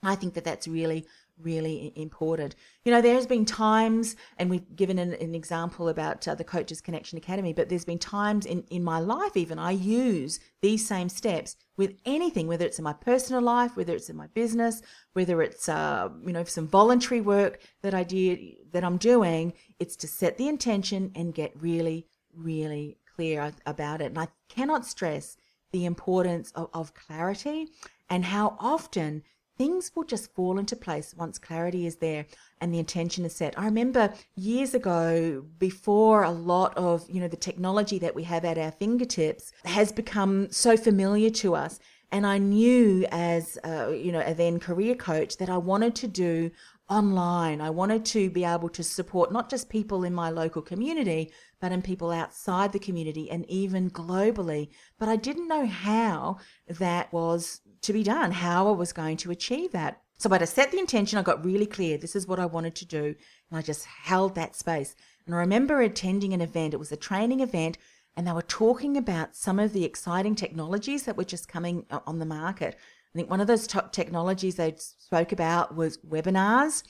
I 0.02 0.14
think 0.14 0.32
that 0.32 0.44
that's 0.44 0.66
really 0.66 1.06
really 1.40 1.92
important. 1.97 2.54
You 2.85 2.92
know, 2.92 3.00
there's 3.00 3.26
been 3.26 3.45
times, 3.45 4.16
and 4.38 4.50
we've 4.50 4.76
given 4.76 4.99
an, 4.99 5.14
an 5.14 5.35
example 5.35 5.88
about 5.88 6.26
uh, 6.26 6.35
the 6.35 6.45
Coaches 6.45 6.80
Connection 6.80 7.18
Academy, 7.18 7.52
but 7.52 7.68
there's 7.68 7.85
been 7.85 7.99
times 7.99 8.47
in, 8.47 8.64
in 8.71 8.83
my 8.83 8.99
life, 8.99 9.37
even 9.37 9.59
I 9.59 9.73
use 9.73 10.40
these 10.62 10.87
same 10.87 11.09
steps 11.09 11.57
with 11.76 11.95
anything, 12.04 12.49
whether 12.49 12.66
it's 12.66 12.78
in 12.78 12.85
my 12.85 12.92
personal 12.92 13.42
life, 13.42 13.76
whether 13.76 13.95
it's 13.95 14.11
in 14.11 14.16
my 14.16 14.26
business, 14.28 14.83
whether 15.12 15.42
it's, 15.42 15.68
uh, 15.68 16.09
you 16.26 16.33
know, 16.33 16.45
some 16.45 16.66
voluntary 16.66 17.21
work 17.21 17.61
that 17.83 17.95
I 17.95 18.02
did, 18.02 18.38
that 18.73 18.85
I'm 18.85 18.97
doing. 18.97 19.52
It's 19.78 19.97
to 19.97 20.09
set 20.09 20.38
the 20.38 20.49
intention 20.49 21.12
and 21.14 21.35
get 21.35 21.52
really, 21.61 22.07
really 22.35 22.99
clear 23.14 23.52
about 23.66 24.00
it. 24.00 24.07
And 24.07 24.18
I 24.18 24.28
cannot 24.49 24.87
stress 24.87 25.37
the 25.71 25.85
importance 25.85 26.50
of, 26.52 26.68
of 26.73 26.95
clarity 26.95 27.68
and 28.09 28.25
how 28.25 28.57
often 28.59 29.23
things 29.58 29.90
will 29.94 30.04
just 30.04 30.32
fall 30.34 30.58
into 30.58 30.76
place 30.76 31.14
once 31.16 31.38
clarity 31.38 31.84
is 31.84 31.96
there 31.96 32.24
and 32.60 32.72
the 32.72 32.78
intention 32.78 33.24
is 33.24 33.34
set. 33.34 33.58
I 33.58 33.64
remember 33.64 34.14
years 34.36 34.72
ago, 34.72 35.44
before 35.58 36.22
a 36.22 36.30
lot 36.30 36.76
of, 36.76 37.08
you 37.10 37.20
know, 37.20 37.28
the 37.28 37.36
technology 37.36 37.98
that 37.98 38.14
we 38.14 38.22
have 38.24 38.44
at 38.44 38.56
our 38.56 38.70
fingertips 38.70 39.52
has 39.64 39.90
become 39.92 40.50
so 40.50 40.76
familiar 40.76 41.30
to 41.30 41.56
us. 41.56 41.80
And 42.10 42.26
I 42.26 42.38
knew 42.38 43.06
as, 43.10 43.58
uh, 43.64 43.88
you 43.88 44.12
know, 44.12 44.22
a 44.24 44.32
then 44.32 44.60
career 44.60 44.94
coach 44.94 45.36
that 45.36 45.50
I 45.50 45.58
wanted 45.58 45.94
to 45.96 46.08
do 46.08 46.50
online. 46.88 47.60
I 47.60 47.70
wanted 47.70 48.04
to 48.06 48.30
be 48.30 48.44
able 48.44 48.70
to 48.70 48.82
support 48.82 49.30
not 49.30 49.50
just 49.50 49.68
people 49.68 50.04
in 50.04 50.14
my 50.14 50.30
local 50.30 50.62
community, 50.62 51.30
but 51.60 51.72
in 51.72 51.82
people 51.82 52.10
outside 52.10 52.72
the 52.72 52.78
community 52.78 53.30
and 53.30 53.44
even 53.50 53.90
globally. 53.90 54.68
But 54.98 55.08
I 55.08 55.16
didn't 55.16 55.48
know 55.48 55.66
how 55.66 56.38
that 56.66 57.12
was 57.12 57.60
to 57.82 57.92
be 57.92 58.02
done, 58.02 58.32
how 58.32 58.68
I 58.68 58.73
was 58.73 58.92
going 58.92 59.16
to 59.18 59.30
achieve 59.30 59.73
that. 59.73 60.02
So, 60.18 60.28
but 60.28 60.42
I 60.42 60.47
set 60.47 60.73
the 60.73 60.80
intention, 60.80 61.18
I 61.18 61.23
got 61.23 61.44
really 61.44 61.66
clear 61.66 61.97
this 61.97 62.16
is 62.16 62.26
what 62.26 62.40
I 62.40 62.47
wanted 62.47 62.75
to 62.76 62.87
do, 62.87 63.14
and 63.50 63.58
I 63.58 63.62
just 63.62 63.85
held 63.85 64.35
that 64.35 64.56
space. 64.56 64.97
And 65.26 65.35
I 65.35 65.38
remember 65.38 65.80
attending 65.80 66.32
an 66.32 66.40
event, 66.40 66.75
it 66.75 66.78
was 66.78 66.90
a 66.90 66.97
training 66.97 67.40
event, 67.40 67.78
and 68.16 68.26
they 68.26 68.32
were 68.32 68.42
talking 68.42 68.97
about 68.97 69.37
some 69.37 69.61
of 69.61 69.73
the 69.73 69.85
exciting 69.85 70.35
technologies 70.35 71.04
that 71.04 71.16
were 71.16 71.25
just 71.25 71.47
coming 71.47 71.87
uh, 71.90 72.00
on 72.04 72.18
the 72.18 72.26
market. 72.26 72.76
I 73.14 73.16
think 73.16 73.30
one 73.30 73.40
of 73.40 73.47
those 73.47 73.66
top 73.66 73.92
technologies 73.92 74.56
they 74.56 74.75
spoke 74.76 75.30
about 75.30 75.76
was 75.76 75.99
webinars 75.99 76.82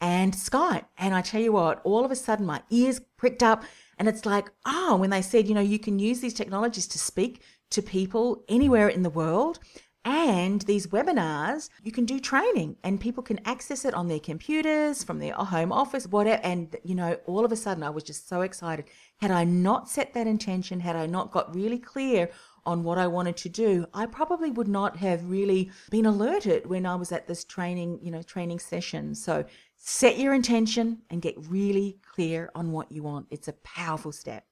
and 0.00 0.32
Skype. 0.32 0.86
And 0.96 1.14
I 1.14 1.20
tell 1.20 1.42
you 1.42 1.52
what, 1.52 1.82
all 1.84 2.04
of 2.04 2.10
a 2.10 2.16
sudden 2.16 2.46
my 2.46 2.62
ears 2.70 3.00
pricked 3.18 3.42
up, 3.42 3.62
and 3.98 4.08
it's 4.08 4.24
like, 4.24 4.50
oh, 4.64 4.96
when 4.96 5.10
they 5.10 5.20
said, 5.20 5.46
you 5.46 5.54
know, 5.54 5.60
you 5.60 5.78
can 5.78 5.98
use 5.98 6.20
these 6.20 6.32
technologies 6.32 6.86
to 6.88 6.98
speak 6.98 7.42
to 7.70 7.82
people 7.82 8.42
anywhere 8.48 8.88
in 8.88 9.02
the 9.02 9.10
world 9.10 9.58
And 10.04 10.62
these 10.62 10.86
webinars, 10.86 11.68
you 11.82 11.92
can 11.92 12.06
do 12.06 12.18
training 12.18 12.76
and 12.82 12.98
people 12.98 13.22
can 13.22 13.38
access 13.44 13.84
it 13.84 13.92
on 13.92 14.08
their 14.08 14.18
computers, 14.18 15.04
from 15.04 15.18
their 15.18 15.34
home 15.34 15.72
office, 15.72 16.06
whatever. 16.06 16.40
And, 16.42 16.74
you 16.82 16.94
know, 16.94 17.18
all 17.26 17.44
of 17.44 17.52
a 17.52 17.56
sudden 17.56 17.82
I 17.82 17.90
was 17.90 18.02
just 18.04 18.26
so 18.26 18.40
excited. 18.40 18.86
Had 19.20 19.30
I 19.30 19.44
not 19.44 19.90
set 19.90 20.14
that 20.14 20.26
intention, 20.26 20.80
had 20.80 20.96
I 20.96 21.04
not 21.04 21.30
got 21.30 21.54
really 21.54 21.78
clear 21.78 22.30
on 22.64 22.82
what 22.82 22.96
I 22.96 23.06
wanted 23.06 23.36
to 23.38 23.50
do, 23.50 23.86
I 23.92 24.06
probably 24.06 24.50
would 24.50 24.68
not 24.68 24.96
have 24.96 25.30
really 25.30 25.70
been 25.90 26.06
alerted 26.06 26.66
when 26.66 26.86
I 26.86 26.94
was 26.94 27.12
at 27.12 27.26
this 27.26 27.44
training, 27.44 28.00
you 28.02 28.10
know, 28.10 28.22
training 28.22 28.58
session. 28.58 29.14
So 29.14 29.44
set 29.76 30.18
your 30.18 30.32
intention 30.32 31.02
and 31.10 31.20
get 31.20 31.34
really 31.48 31.98
clear 32.14 32.50
on 32.54 32.72
what 32.72 32.90
you 32.90 33.02
want. 33.02 33.26
It's 33.30 33.48
a 33.48 33.52
powerful 33.52 34.12
step. 34.12 34.46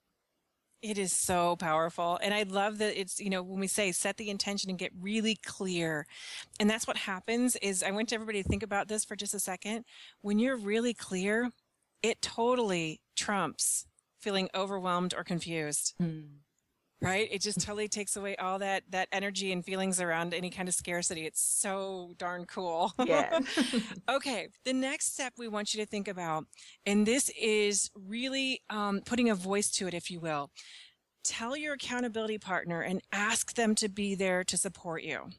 It 0.80 0.98
is 0.98 1.12
so 1.12 1.56
powerful. 1.56 2.18
And 2.22 2.32
I 2.32 2.44
love 2.44 2.78
that 2.78 2.98
it's, 2.98 3.18
you 3.18 3.30
know, 3.30 3.42
when 3.42 3.60
we 3.60 3.66
say 3.66 3.90
set 3.92 4.16
the 4.16 4.30
intention 4.30 4.70
and 4.70 4.78
get 4.78 4.92
really 5.00 5.36
clear. 5.36 6.06
And 6.60 6.70
that's 6.70 6.86
what 6.86 6.96
happens 6.96 7.56
is 7.56 7.82
I 7.82 7.90
want 7.90 8.12
everybody 8.12 8.42
to 8.42 8.48
think 8.48 8.62
about 8.62 8.88
this 8.88 9.04
for 9.04 9.16
just 9.16 9.34
a 9.34 9.40
second. 9.40 9.84
When 10.20 10.38
you're 10.38 10.56
really 10.56 10.94
clear, 10.94 11.50
it 12.02 12.22
totally 12.22 13.00
trumps 13.16 13.86
feeling 14.20 14.48
overwhelmed 14.54 15.14
or 15.16 15.24
confused. 15.24 15.94
Mm 16.00 16.28
right? 17.00 17.28
It 17.30 17.42
just 17.42 17.60
totally 17.60 17.88
takes 17.88 18.16
away 18.16 18.36
all 18.36 18.58
that 18.58 18.84
that 18.90 19.08
energy 19.12 19.52
and 19.52 19.64
feelings 19.64 20.00
around 20.00 20.34
any 20.34 20.50
kind 20.50 20.68
of 20.68 20.74
scarcity. 20.74 21.26
It's 21.26 21.40
so 21.40 22.14
darn 22.18 22.44
cool. 22.44 22.92
Yeah 23.04 23.40
okay 24.08 24.48
the 24.64 24.72
next 24.72 25.12
step 25.12 25.32
we 25.38 25.48
want 25.48 25.74
you 25.74 25.80
to 25.80 25.86
think 25.86 26.08
about 26.08 26.44
and 26.86 27.06
this 27.06 27.30
is 27.40 27.90
really 27.94 28.62
um, 28.70 29.00
putting 29.04 29.30
a 29.30 29.34
voice 29.34 29.70
to 29.72 29.86
it 29.86 29.94
if 29.94 30.10
you 30.10 30.20
will. 30.20 30.50
Tell 31.24 31.56
your 31.56 31.74
accountability 31.74 32.38
partner 32.38 32.80
and 32.80 33.02
ask 33.12 33.54
them 33.54 33.74
to 33.76 33.88
be 33.88 34.14
there 34.14 34.44
to 34.44 34.56
support 34.56 35.02
you 35.02 35.30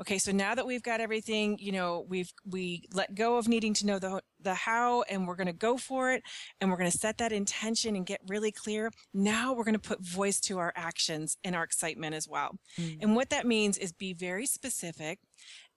okay 0.00 0.18
so 0.18 0.32
now 0.32 0.54
that 0.54 0.66
we've 0.66 0.82
got 0.82 1.00
everything 1.00 1.56
you 1.60 1.72
know 1.72 2.04
we've 2.08 2.32
we 2.46 2.84
let 2.92 3.14
go 3.14 3.36
of 3.36 3.48
needing 3.48 3.74
to 3.74 3.86
know 3.86 3.98
the 3.98 4.20
the 4.44 4.54
how 4.54 5.02
and 5.02 5.26
we're 5.26 5.34
going 5.34 5.46
to 5.46 5.52
go 5.52 5.76
for 5.76 6.12
it 6.12 6.22
and 6.60 6.70
we're 6.70 6.76
going 6.76 6.90
to 6.90 6.96
set 6.96 7.18
that 7.18 7.32
intention 7.32 7.96
and 7.96 8.06
get 8.06 8.20
really 8.28 8.52
clear. 8.52 8.90
Now 9.12 9.54
we're 9.54 9.64
going 9.64 9.74
to 9.74 9.78
put 9.78 10.00
voice 10.00 10.38
to 10.42 10.58
our 10.58 10.72
actions 10.76 11.36
and 11.42 11.56
our 11.56 11.64
excitement 11.64 12.14
as 12.14 12.28
well. 12.28 12.56
Mm. 12.78 12.98
and 13.02 13.16
what 13.16 13.30
that 13.30 13.46
means 13.46 13.78
is 13.78 13.92
be 13.92 14.12
very 14.12 14.46
specific. 14.46 15.18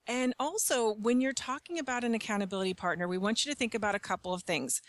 And 0.06 0.34
also 0.38 0.94
when 0.94 1.20
you're 1.20 1.32
talking 1.32 1.78
about 1.78 2.04
an 2.04 2.14
accountability 2.14 2.74
partner 2.74 3.08
we 3.08 3.18
want 3.18 3.44
you 3.44 3.50
to 3.52 3.56
think 3.56 3.74
about 3.74 3.94
a 3.94 4.00
couple 4.00 4.32
of 4.32 4.42
things. 4.42 4.80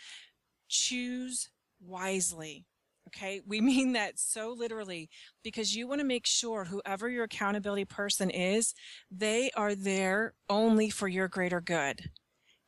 Choose 0.68 1.50
wisely 1.80 2.66
Okay. 3.14 3.40
We 3.46 3.60
mean 3.70 3.92
that 3.92 4.18
so 4.18 4.52
literally 4.56 5.08
because 5.42 5.74
you 5.74 5.86
want 5.88 6.00
to 6.00 6.06
make 6.06 6.26
sure 6.26 6.64
whoever 6.64 7.08
your 7.08 7.24
accountability 7.24 7.84
person 7.84 8.30
is, 8.30 8.74
they 9.10 9.50
are 9.56 9.74
there 9.74 10.34
only 10.48 10.90
for 10.90 11.08
your 11.08 11.28
greater 11.28 11.60
good. 11.60 12.10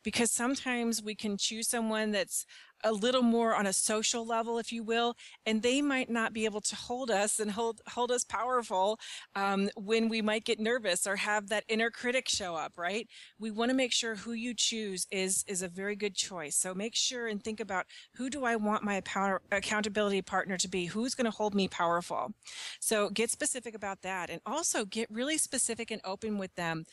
Because 0.02 0.30
sometimes 0.30 1.02
we 1.02 1.14
can 1.14 1.36
choose 1.36 1.68
someone 1.68 2.10
that's 2.10 2.46
a 2.84 2.92
little 2.92 3.22
more 3.22 3.54
on 3.54 3.66
a 3.66 3.72
social 3.72 4.26
level, 4.26 4.58
if 4.58 4.72
you 4.72 4.82
will, 4.82 5.14
and 5.46 5.62
they 5.62 5.80
might 5.80 6.10
not 6.10 6.32
be 6.32 6.44
able 6.44 6.60
to 6.60 6.76
hold 6.76 7.10
us 7.10 7.38
and 7.38 7.50
hold 7.52 7.80
hold 7.88 8.10
us 8.10 8.24
powerful 8.24 8.98
um, 9.34 9.70
when 9.76 10.08
we 10.08 10.22
might 10.22 10.44
get 10.44 10.58
nervous 10.58 11.06
or 11.06 11.16
have 11.16 11.48
that 11.48 11.64
inner 11.68 11.90
critic 11.90 12.28
show 12.28 12.54
up. 12.56 12.72
Right? 12.76 13.08
We 13.38 13.50
want 13.50 13.70
to 13.70 13.76
make 13.76 13.92
sure 13.92 14.16
who 14.16 14.32
you 14.32 14.54
choose 14.54 15.06
is 15.10 15.44
is 15.46 15.62
a 15.62 15.68
very 15.68 15.96
good 15.96 16.14
choice. 16.14 16.56
So 16.56 16.74
make 16.74 16.94
sure 16.94 17.28
and 17.28 17.42
think 17.42 17.60
about 17.60 17.86
who 18.16 18.28
do 18.30 18.44
I 18.44 18.56
want 18.56 18.84
my 18.84 19.00
power, 19.02 19.40
accountability 19.50 20.22
partner 20.22 20.56
to 20.58 20.68
be? 20.68 20.86
Who's 20.86 21.14
going 21.14 21.26
to 21.26 21.30
hold 21.30 21.54
me 21.54 21.68
powerful? 21.68 22.32
So 22.80 23.10
get 23.10 23.30
specific 23.30 23.74
about 23.74 24.02
that, 24.02 24.30
and 24.30 24.40
also 24.44 24.84
get 24.84 25.10
really 25.10 25.38
specific 25.38 25.90
and 25.90 26.00
open 26.04 26.38
with 26.38 26.54
them. 26.56 26.84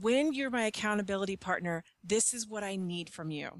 When 0.00 0.32
you're 0.32 0.50
my 0.50 0.64
accountability 0.64 1.36
partner, 1.36 1.84
this 2.02 2.32
is 2.32 2.48
what 2.48 2.64
I 2.64 2.76
need 2.76 3.10
from 3.10 3.30
you. 3.30 3.50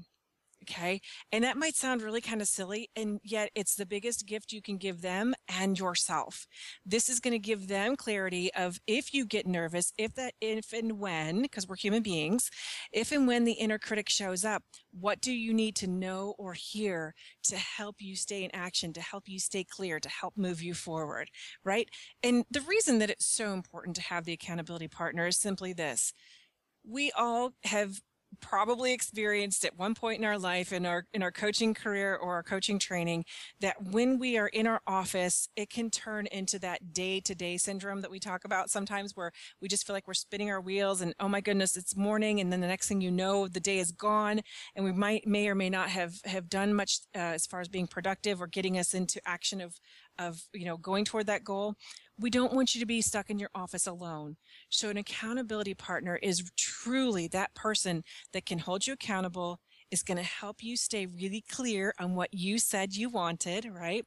Okay. 0.63 1.01
And 1.31 1.43
that 1.43 1.57
might 1.57 1.75
sound 1.75 2.01
really 2.01 2.21
kind 2.21 2.41
of 2.41 2.47
silly. 2.47 2.89
And 2.95 3.19
yet 3.21 3.49
it's 3.53 3.75
the 3.75 3.85
biggest 3.85 4.25
gift 4.25 4.53
you 4.53 4.61
can 4.61 4.77
give 4.77 5.01
them 5.01 5.33
and 5.49 5.77
yourself. 5.77 6.47
This 6.85 7.09
is 7.09 7.19
going 7.19 7.33
to 7.33 7.39
give 7.39 7.67
them 7.67 7.97
clarity 7.97 8.53
of 8.53 8.79
if 8.87 9.13
you 9.13 9.25
get 9.25 9.45
nervous, 9.45 9.91
if 9.97 10.13
that, 10.15 10.35
if 10.39 10.71
and 10.71 10.99
when, 10.99 11.41
because 11.41 11.67
we're 11.67 11.75
human 11.75 12.01
beings, 12.01 12.49
if 12.93 13.11
and 13.11 13.27
when 13.27 13.43
the 13.43 13.53
inner 13.53 13.77
critic 13.77 14.07
shows 14.09 14.45
up, 14.45 14.63
what 14.97 15.19
do 15.19 15.33
you 15.33 15.53
need 15.53 15.75
to 15.75 15.87
know 15.87 16.33
or 16.37 16.53
hear 16.53 17.13
to 17.43 17.57
help 17.57 17.97
you 17.99 18.15
stay 18.15 18.43
in 18.43 18.51
action, 18.53 18.93
to 18.93 19.01
help 19.01 19.27
you 19.27 19.39
stay 19.39 19.65
clear, 19.65 19.99
to 19.99 20.09
help 20.09 20.37
move 20.37 20.61
you 20.61 20.73
forward? 20.73 21.29
Right. 21.65 21.89
And 22.23 22.45
the 22.49 22.61
reason 22.61 22.99
that 22.99 23.09
it's 23.09 23.25
so 23.25 23.51
important 23.51 23.97
to 23.97 24.01
have 24.03 24.23
the 24.23 24.33
accountability 24.33 24.87
partner 24.87 25.27
is 25.27 25.37
simply 25.37 25.73
this. 25.73 26.13
We 26.85 27.11
all 27.11 27.51
have 27.65 28.01
probably 28.39 28.93
experienced 28.93 29.65
at 29.65 29.77
one 29.77 29.93
point 29.95 30.19
in 30.19 30.25
our 30.25 30.37
life 30.37 30.71
in 30.71 30.85
our 30.85 31.05
in 31.13 31.23
our 31.23 31.31
coaching 31.31 31.73
career 31.73 32.15
or 32.15 32.33
our 32.33 32.43
coaching 32.43 32.79
training 32.79 33.25
that 33.59 33.81
when 33.91 34.19
we 34.19 34.37
are 34.37 34.47
in 34.47 34.67
our 34.67 34.81
office 34.87 35.49
it 35.55 35.69
can 35.69 35.89
turn 35.89 36.27
into 36.27 36.59
that 36.59 36.93
day-to-day 36.93 37.57
syndrome 37.57 38.01
that 38.01 38.11
we 38.11 38.19
talk 38.19 38.45
about 38.45 38.69
sometimes 38.69 39.15
where 39.15 39.31
we 39.61 39.67
just 39.67 39.85
feel 39.85 39.93
like 39.93 40.07
we're 40.07 40.13
spinning 40.13 40.49
our 40.49 40.61
wheels 40.61 41.01
and 41.01 41.13
oh 41.19 41.27
my 41.27 41.41
goodness 41.41 41.75
it's 41.75 41.95
morning 41.95 42.39
and 42.39 42.51
then 42.51 42.61
the 42.61 42.67
next 42.67 42.87
thing 42.87 43.01
you 43.01 43.11
know 43.11 43.47
the 43.47 43.59
day 43.59 43.79
is 43.79 43.91
gone 43.91 44.41
and 44.75 44.85
we 44.85 44.91
might 44.91 45.27
may 45.27 45.47
or 45.47 45.55
may 45.55 45.69
not 45.69 45.89
have 45.89 46.21
have 46.25 46.49
done 46.49 46.73
much 46.73 46.99
uh, 47.15 47.19
as 47.19 47.45
far 47.45 47.61
as 47.61 47.67
being 47.67 47.87
productive 47.87 48.41
or 48.41 48.47
getting 48.47 48.77
us 48.77 48.93
into 48.93 49.21
action 49.25 49.61
of 49.61 49.79
of 50.19 50.41
you 50.53 50.65
know 50.65 50.77
going 50.77 51.05
toward 51.05 51.27
that 51.27 51.43
goal 51.43 51.75
we 52.17 52.29
don't 52.29 52.53
want 52.53 52.75
you 52.75 52.79
to 52.79 52.85
be 52.85 53.01
stuck 53.01 53.29
in 53.29 53.39
your 53.39 53.49
office 53.55 53.87
alone. 53.87 54.37
So 54.69 54.89
an 54.89 54.97
accountability 54.97 55.73
partner 55.73 56.17
is 56.21 56.51
truly 56.57 57.27
that 57.29 57.55
person 57.55 58.03
that 58.33 58.45
can 58.45 58.59
hold 58.59 58.85
you 58.85 58.93
accountable, 58.93 59.59
is 59.91 60.03
going 60.03 60.17
to 60.17 60.23
help 60.23 60.63
you 60.63 60.77
stay 60.77 61.05
really 61.05 61.43
clear 61.49 61.93
on 61.99 62.15
what 62.15 62.29
you 62.31 62.57
said 62.59 62.95
you 62.95 63.09
wanted, 63.09 63.65
right? 63.65 64.05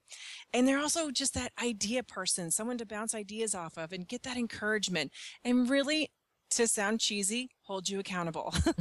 And 0.52 0.66
they're 0.66 0.78
also 0.78 1.10
just 1.10 1.34
that 1.34 1.52
idea 1.62 2.02
person, 2.02 2.50
someone 2.50 2.78
to 2.78 2.86
bounce 2.86 3.14
ideas 3.14 3.54
off 3.54 3.76
of 3.76 3.92
and 3.92 4.06
get 4.06 4.22
that 4.24 4.36
encouragement 4.36 5.12
and 5.44 5.68
really 5.68 6.10
to 6.56 6.66
sound 6.66 7.00
cheesy, 7.00 7.50
hold 7.62 7.88
you 7.88 7.98
accountable. 7.98 8.54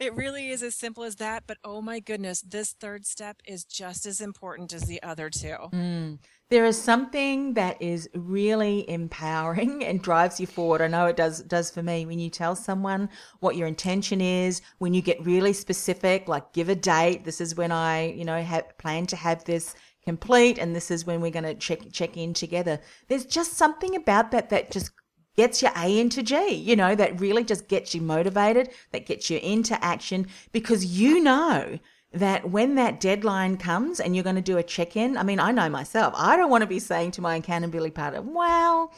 it 0.00 0.14
really 0.14 0.50
is 0.50 0.62
as 0.62 0.74
simple 0.74 1.04
as 1.04 1.16
that. 1.16 1.44
But 1.46 1.58
oh 1.64 1.82
my 1.82 2.00
goodness, 2.00 2.42
this 2.42 2.72
third 2.72 3.06
step 3.06 3.38
is 3.44 3.64
just 3.64 4.06
as 4.06 4.20
important 4.20 4.72
as 4.72 4.82
the 4.82 5.02
other 5.02 5.30
two. 5.30 5.56
Mm. 5.72 6.18
There 6.48 6.64
is 6.64 6.80
something 6.80 7.54
that 7.54 7.80
is 7.80 8.08
really 8.14 8.88
empowering 8.90 9.84
and 9.84 10.02
drives 10.02 10.40
you 10.40 10.46
forward. 10.46 10.80
I 10.80 10.88
know 10.88 11.06
it 11.06 11.16
does 11.16 11.42
does 11.42 11.70
for 11.70 11.82
me 11.82 12.06
when 12.06 12.18
you 12.18 12.30
tell 12.30 12.56
someone 12.56 13.08
what 13.40 13.56
your 13.56 13.68
intention 13.68 14.20
is, 14.20 14.62
when 14.78 14.94
you 14.94 15.02
get 15.02 15.24
really 15.24 15.52
specific, 15.52 16.28
like 16.28 16.52
give 16.52 16.68
a 16.68 16.74
date. 16.74 17.24
This 17.24 17.40
is 17.40 17.54
when 17.56 17.72
I, 17.72 18.10
you 18.12 18.24
know, 18.24 18.40
have 18.42 18.76
plan 18.78 19.06
to 19.06 19.16
have 19.16 19.44
this 19.44 19.74
complete 20.04 20.58
and 20.58 20.74
this 20.74 20.90
is 20.90 21.04
when 21.04 21.20
we're 21.20 21.30
going 21.30 21.44
to 21.44 21.54
check 21.54 21.80
check 21.92 22.16
in 22.16 22.34
together. 22.34 22.80
There's 23.08 23.26
just 23.26 23.54
something 23.54 23.96
about 23.96 24.30
that 24.30 24.50
that 24.50 24.70
just 24.70 24.92
gets 25.40 25.62
your 25.62 25.72
A 25.74 25.98
into 25.98 26.22
G, 26.22 26.54
you 26.54 26.76
know, 26.76 26.94
that 26.94 27.18
really 27.18 27.44
just 27.44 27.66
gets 27.66 27.94
you 27.94 28.02
motivated, 28.02 28.68
that 28.92 29.06
gets 29.06 29.30
you 29.30 29.38
into 29.38 29.82
action 29.82 30.26
because 30.52 30.84
you 30.84 31.22
know 31.22 31.78
that 32.12 32.50
when 32.50 32.74
that 32.74 33.00
deadline 33.00 33.56
comes 33.56 34.00
and 34.00 34.14
you're 34.14 34.24
going 34.24 34.36
to 34.36 34.42
do 34.42 34.58
a 34.58 34.62
check 34.62 34.96
in, 34.96 35.16
I 35.16 35.22
mean, 35.22 35.40
I 35.40 35.50
know 35.50 35.70
myself, 35.70 36.12
I 36.14 36.36
don't 36.36 36.50
want 36.50 36.60
to 36.60 36.66
be 36.66 36.78
saying 36.78 37.12
to 37.12 37.22
my 37.22 37.36
accountability 37.36 37.92
partner, 37.92 38.20
well, 38.20 38.92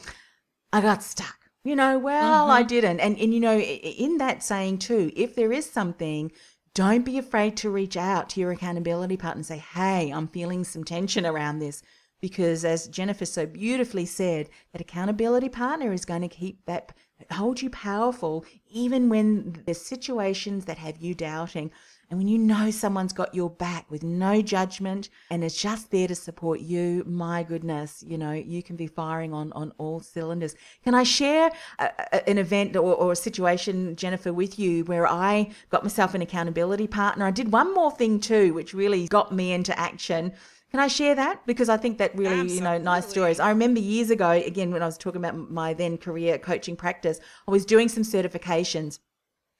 I 0.73 0.81
got 0.81 1.01
stuck. 1.01 1.37
You 1.63 1.77
know, 1.77 1.97
well, 1.97 2.41
mm-hmm. 2.41 2.51
I 2.51 2.63
didn't. 2.63 2.99
And, 2.99 3.17
and, 3.17 3.33
you 3.33 3.39
know, 3.39 3.57
in 3.57 4.17
that 4.17 4.43
saying 4.43 4.79
too, 4.79 5.13
if 5.15 5.33
there 5.33 5.53
is 5.53 5.69
something, 5.69 6.29
don't 6.75 7.05
be 7.05 7.17
afraid 7.17 7.55
to 7.57 7.69
reach 7.69 7.95
out 7.95 8.27
to 8.31 8.41
your 8.41 8.51
accountability 8.51 9.15
partner 9.15 9.39
and 9.39 9.45
say, 9.45 9.59
hey, 9.59 10.11
I'm 10.11 10.27
feeling 10.27 10.65
some 10.65 10.83
tension 10.83 11.25
around 11.25 11.59
this 11.59 11.81
because 12.23 12.63
as 12.63 12.87
Jennifer 12.87 13.25
so 13.25 13.45
beautifully 13.45 14.05
said, 14.05 14.49
that 14.71 14.79
accountability 14.79 15.49
partner 15.49 15.91
is 15.91 16.05
going 16.05 16.21
to 16.21 16.29
keep 16.29 16.65
that 16.67 16.93
hold 17.31 17.61
you 17.61 17.69
powerful 17.69 18.45
even 18.71 19.09
when 19.09 19.61
there's 19.65 19.81
situations 19.81 20.63
that 20.63 20.77
have 20.77 20.95
you 21.01 21.13
doubting. 21.13 21.69
And 22.09 22.17
when 22.17 22.29
you 22.29 22.37
know 22.37 22.71
someone's 22.71 23.11
got 23.11 23.35
your 23.35 23.49
back 23.49 23.91
with 23.91 24.03
no 24.03 24.41
judgment 24.41 25.09
and 25.29 25.43
is 25.43 25.57
just 25.57 25.91
there 25.91 26.07
to 26.07 26.15
support 26.15 26.61
you, 26.61 27.03
my 27.05 27.43
goodness, 27.43 28.01
you 28.07 28.17
know, 28.17 28.31
you 28.31 28.63
can 28.63 28.77
be 28.77 28.87
firing 28.87 29.33
on, 29.33 29.51
on 29.51 29.73
all 29.77 29.99
cylinders. 29.99 30.55
Can 30.85 30.95
I 30.95 31.03
share 31.03 31.51
a, 31.79 31.89
a, 32.13 32.29
an 32.29 32.37
event 32.37 32.77
or, 32.77 32.93
or 32.93 33.11
a 33.11 33.17
situation, 33.17 33.97
Jennifer, 33.97 34.31
with 34.31 34.57
you 34.57 34.85
where 34.85 35.07
I 35.07 35.49
got 35.71 35.83
myself 35.83 36.13
an 36.13 36.21
accountability 36.21 36.87
partner? 36.87 37.25
I 37.25 37.31
did 37.31 37.51
one 37.51 37.73
more 37.73 37.91
thing 37.91 38.21
too, 38.21 38.53
which 38.53 38.73
really 38.73 39.09
got 39.09 39.33
me 39.33 39.51
into 39.51 39.77
action. 39.77 40.31
Can 40.73 40.79
I 40.79 40.87
share 40.87 41.13
that? 41.13 41.45
Because 41.45 41.69
I 41.69 41.77
think 41.77 41.99
that 41.99 42.15
really, 42.15 42.31
Absolutely. 42.31 42.55
you 42.55 42.61
know, 42.61 42.77
nice 42.79 43.07
stories. 43.07 43.39
I 43.39 43.49
remember 43.49 43.79
years 43.79 44.09
ago, 44.09 44.31
again, 44.31 44.71
when 44.71 44.81
I 44.81 44.87
was 44.87 44.97
talking 44.97 45.23
about 45.23 45.51
my 45.51 45.75
then 45.75 45.99
career 45.99 46.39
coaching 46.39 46.75
practice, 46.75 47.19
I 47.47 47.51
was 47.51 47.63
doing 47.63 47.87
some 47.87 48.01
certifications 48.01 48.97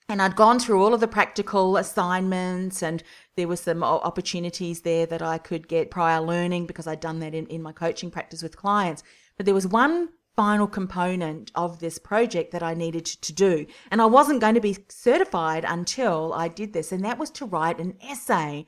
and 0.10 0.24
I'd 0.24 0.36
gone 0.36 0.58
through 0.58 0.84
all 0.84 0.92
of 0.92 1.02
the 1.02 1.08
practical 1.08 1.78
assignments 1.78 2.82
and 2.82 3.04
there 3.36 3.48
were 3.48 3.58
some 3.58 3.84
opportunities 3.84 4.82
there 4.82 5.06
that 5.06 5.22
I 5.22 5.38
could 5.38 5.68
get 5.68 5.92
prior 5.92 6.20
learning 6.20 6.66
because 6.66 6.88
I'd 6.88 7.00
done 7.00 7.20
that 7.20 7.36
in, 7.36 7.46
in 7.46 7.62
my 7.62 7.74
coaching 7.74 8.10
practice 8.10 8.42
with 8.42 8.58
clients. 8.58 9.04
But 9.38 9.46
there 9.46 9.54
was 9.54 9.68
one 9.68 10.10
final 10.36 10.66
component 10.66 11.52
of 11.54 11.78
this 11.78 12.00
project 12.00 12.52
that 12.54 12.64
I 12.64 12.74
needed 12.74 13.06
to 13.06 13.32
do. 13.32 13.68
And 13.92 14.02
I 14.02 14.08
wasn't 14.08 14.42
going 14.42 14.56
to 14.56 14.62
be 14.62 14.80
certified 14.90 15.64
until 15.68 16.34
I 16.34 16.48
did 16.48 16.74
this, 16.74 16.92
and 16.92 17.06
that 17.06 17.20
was 17.20 17.30
to 17.32 17.46
write 17.46 17.80
an 17.80 17.98
essay. 18.02 18.66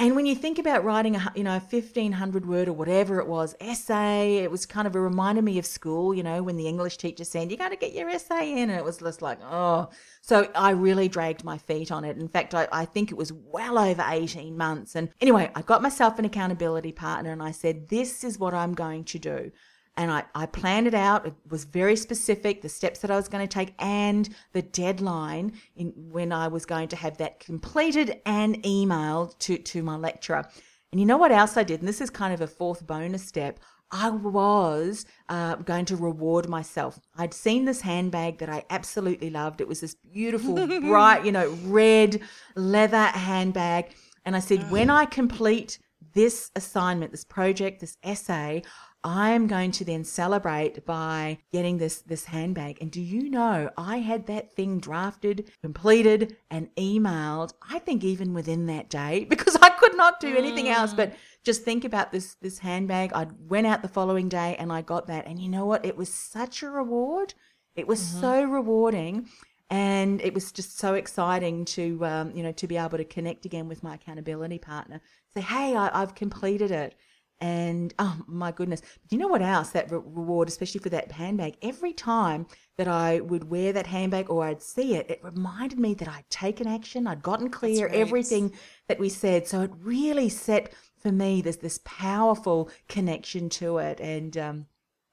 And 0.00 0.14
when 0.14 0.26
you 0.26 0.36
think 0.36 0.60
about 0.60 0.84
writing 0.84 1.16
a 1.16 1.32
you 1.34 1.42
know 1.42 1.58
fifteen 1.58 2.12
hundred 2.12 2.46
word 2.46 2.68
or 2.68 2.72
whatever 2.72 3.18
it 3.18 3.26
was 3.26 3.56
essay, 3.60 4.36
it 4.36 4.50
was 4.50 4.64
kind 4.64 4.86
of 4.86 4.94
a 4.94 5.00
reminder 5.00 5.42
me 5.42 5.58
of 5.58 5.66
school. 5.66 6.14
You 6.14 6.22
know 6.22 6.40
when 6.40 6.56
the 6.56 6.68
English 6.68 6.98
teacher 6.98 7.24
said 7.24 7.50
you 7.50 7.56
got 7.56 7.70
to 7.70 7.76
get 7.76 7.94
your 7.94 8.08
essay 8.08 8.52
in, 8.52 8.70
and 8.70 8.78
it 8.78 8.84
was 8.84 8.98
just 8.98 9.22
like 9.22 9.40
oh. 9.42 9.90
So 10.20 10.48
I 10.54 10.70
really 10.70 11.08
dragged 11.08 11.42
my 11.42 11.58
feet 11.58 11.90
on 11.90 12.04
it. 12.04 12.16
In 12.16 12.28
fact, 12.28 12.54
I, 12.54 12.68
I 12.70 12.84
think 12.84 13.10
it 13.10 13.16
was 13.16 13.32
well 13.32 13.76
over 13.76 14.04
eighteen 14.08 14.56
months. 14.56 14.94
And 14.94 15.08
anyway, 15.20 15.50
I 15.56 15.62
got 15.62 15.82
myself 15.82 16.18
an 16.20 16.24
accountability 16.24 16.92
partner, 16.92 17.32
and 17.32 17.42
I 17.42 17.50
said 17.50 17.88
this 17.88 18.22
is 18.22 18.38
what 18.38 18.54
I'm 18.54 18.74
going 18.74 19.02
to 19.04 19.18
do 19.18 19.50
and 19.98 20.12
I, 20.12 20.22
I 20.32 20.46
planned 20.46 20.86
it 20.86 20.94
out. 20.94 21.26
It 21.26 21.34
was 21.50 21.64
very 21.64 21.96
specific, 21.96 22.62
the 22.62 22.68
steps 22.68 23.00
that 23.00 23.10
I 23.10 23.16
was 23.16 23.28
going 23.28 23.46
to 23.46 23.52
take 23.52 23.74
and 23.80 24.28
the 24.52 24.62
deadline 24.62 25.52
in 25.74 25.88
when 25.96 26.32
I 26.32 26.46
was 26.46 26.64
going 26.64 26.86
to 26.88 26.96
have 26.96 27.18
that 27.18 27.40
completed 27.40 28.20
and 28.24 28.62
emailed 28.62 29.36
to, 29.40 29.58
to 29.58 29.82
my 29.82 29.96
lecturer. 29.96 30.48
And 30.92 31.00
you 31.00 31.06
know 31.06 31.18
what 31.18 31.32
else 31.32 31.56
I 31.56 31.64
did? 31.64 31.80
And 31.80 31.88
this 31.88 32.00
is 32.00 32.10
kind 32.10 32.32
of 32.32 32.40
a 32.40 32.46
fourth 32.46 32.86
bonus 32.86 33.26
step. 33.26 33.58
I 33.90 34.10
was 34.10 35.04
uh, 35.28 35.56
going 35.56 35.86
to 35.86 35.96
reward 35.96 36.48
myself. 36.48 37.00
I'd 37.16 37.34
seen 37.34 37.64
this 37.64 37.80
handbag 37.80 38.38
that 38.38 38.48
I 38.48 38.64
absolutely 38.70 39.30
loved. 39.30 39.60
It 39.60 39.66
was 39.66 39.80
this 39.80 39.96
beautiful, 39.96 40.54
bright, 40.80 41.24
you 41.24 41.32
know, 41.32 41.48
red 41.64 42.20
leather 42.54 43.06
handbag. 43.06 43.94
And 44.24 44.36
I 44.36 44.40
said, 44.40 44.70
when 44.70 44.90
I 44.90 45.06
complete 45.06 45.80
this 46.14 46.50
assignment, 46.54 47.10
this 47.10 47.24
project, 47.24 47.80
this 47.80 47.96
essay, 48.02 48.62
I'm 49.04 49.46
going 49.46 49.70
to 49.72 49.84
then 49.84 50.04
celebrate 50.04 50.84
by 50.84 51.38
getting 51.52 51.78
this 51.78 52.00
this 52.00 52.24
handbag. 52.26 52.78
And 52.80 52.90
do 52.90 53.00
you 53.00 53.30
know, 53.30 53.70
I 53.76 53.98
had 53.98 54.26
that 54.26 54.52
thing 54.52 54.80
drafted, 54.80 55.50
completed, 55.62 56.36
and 56.50 56.68
emailed. 56.76 57.52
I 57.70 57.78
think 57.78 58.02
even 58.02 58.34
within 58.34 58.66
that 58.66 58.90
day 58.90 59.24
because 59.28 59.56
I 59.56 59.70
could 59.70 59.96
not 59.96 60.20
do 60.20 60.36
anything 60.36 60.66
mm. 60.66 60.74
else 60.74 60.92
but 60.94 61.14
just 61.44 61.62
think 61.62 61.84
about 61.84 62.12
this 62.12 62.34
this 62.42 62.58
handbag. 62.58 63.12
I 63.12 63.28
went 63.46 63.66
out 63.66 63.82
the 63.82 63.88
following 63.88 64.28
day 64.28 64.56
and 64.58 64.72
I 64.72 64.82
got 64.82 65.06
that. 65.06 65.26
And 65.26 65.38
you 65.38 65.48
know 65.48 65.64
what? 65.64 65.84
It 65.84 65.96
was 65.96 66.12
such 66.12 66.62
a 66.62 66.70
reward. 66.70 67.34
It 67.76 67.86
was 67.86 68.00
mm-hmm. 68.00 68.20
so 68.20 68.42
rewarding 68.44 69.28
and 69.70 70.20
it 70.22 70.32
was 70.32 70.50
just 70.50 70.78
so 70.78 70.94
exciting 70.94 71.64
to 71.64 72.04
um, 72.04 72.32
you 72.34 72.42
know 72.42 72.52
to 72.52 72.66
be 72.66 72.76
able 72.76 72.98
to 72.98 73.04
connect 73.04 73.44
again 73.44 73.68
with 73.68 73.82
my 73.82 73.94
accountability 73.94 74.58
partner 74.58 75.00
say 75.34 75.40
hey 75.40 75.76
I, 75.76 75.98
have 75.98 76.14
completed 76.14 76.70
it 76.70 76.94
and 77.40 77.94
oh 77.98 78.16
my 78.26 78.50
goodness. 78.50 78.82
You 79.10 79.18
know 79.18 79.28
what 79.28 79.42
else? 79.42 79.70
That 79.70 79.90
re- 79.90 79.98
reward, 79.98 80.48
especially 80.48 80.80
for 80.80 80.88
that 80.90 81.12
handbag, 81.12 81.56
every 81.62 81.92
time 81.92 82.46
that 82.76 82.88
I 82.88 83.20
would 83.20 83.44
wear 83.44 83.72
that 83.72 83.86
handbag 83.86 84.30
or 84.30 84.44
I'd 84.44 84.62
see 84.62 84.94
it, 84.94 85.10
it 85.10 85.20
reminded 85.22 85.78
me 85.78 85.94
that 85.94 86.08
I'd 86.08 86.28
taken 86.30 86.66
action, 86.66 87.06
I'd 87.06 87.22
gotten 87.22 87.50
clear, 87.50 87.86
right. 87.86 87.94
everything 87.94 88.52
that 88.88 88.98
we 88.98 89.08
said. 89.08 89.46
So 89.46 89.62
it 89.62 89.70
really 89.78 90.28
set 90.28 90.72
for 90.98 91.12
me 91.12 91.40
this 91.40 91.56
this 91.56 91.80
powerful 91.84 92.70
connection 92.88 93.48
to 93.50 93.78
it. 93.78 94.00
And 94.00 94.36
um, 94.36 94.66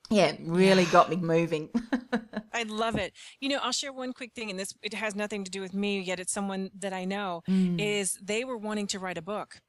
yeah, 0.10 0.34
really 0.40 0.84
yeah. 0.84 0.92
got 0.92 1.10
me 1.10 1.16
moving. 1.16 1.70
I 2.54 2.64
love 2.64 2.96
it. 2.96 3.14
You 3.40 3.50
know, 3.50 3.60
I'll 3.62 3.72
share 3.72 3.92
one 3.92 4.14
quick 4.14 4.34
thing, 4.34 4.50
and 4.50 4.60
this 4.60 4.74
it 4.82 4.94
has 4.94 5.16
nothing 5.16 5.44
to 5.44 5.52
do 5.52 5.62
with 5.62 5.74
me, 5.74 6.00
yet 6.00 6.20
it's 6.20 6.32
someone 6.32 6.70
that 6.80 6.94
I 6.94 7.06
know. 7.06 7.42
Mm. 7.50 7.82
Is 7.82 8.18
they 8.22 8.46
were 8.46 8.58
wanting 8.58 8.88
to 8.88 9.00
write 9.00 9.18
a 9.18 9.22
book, 9.22 9.60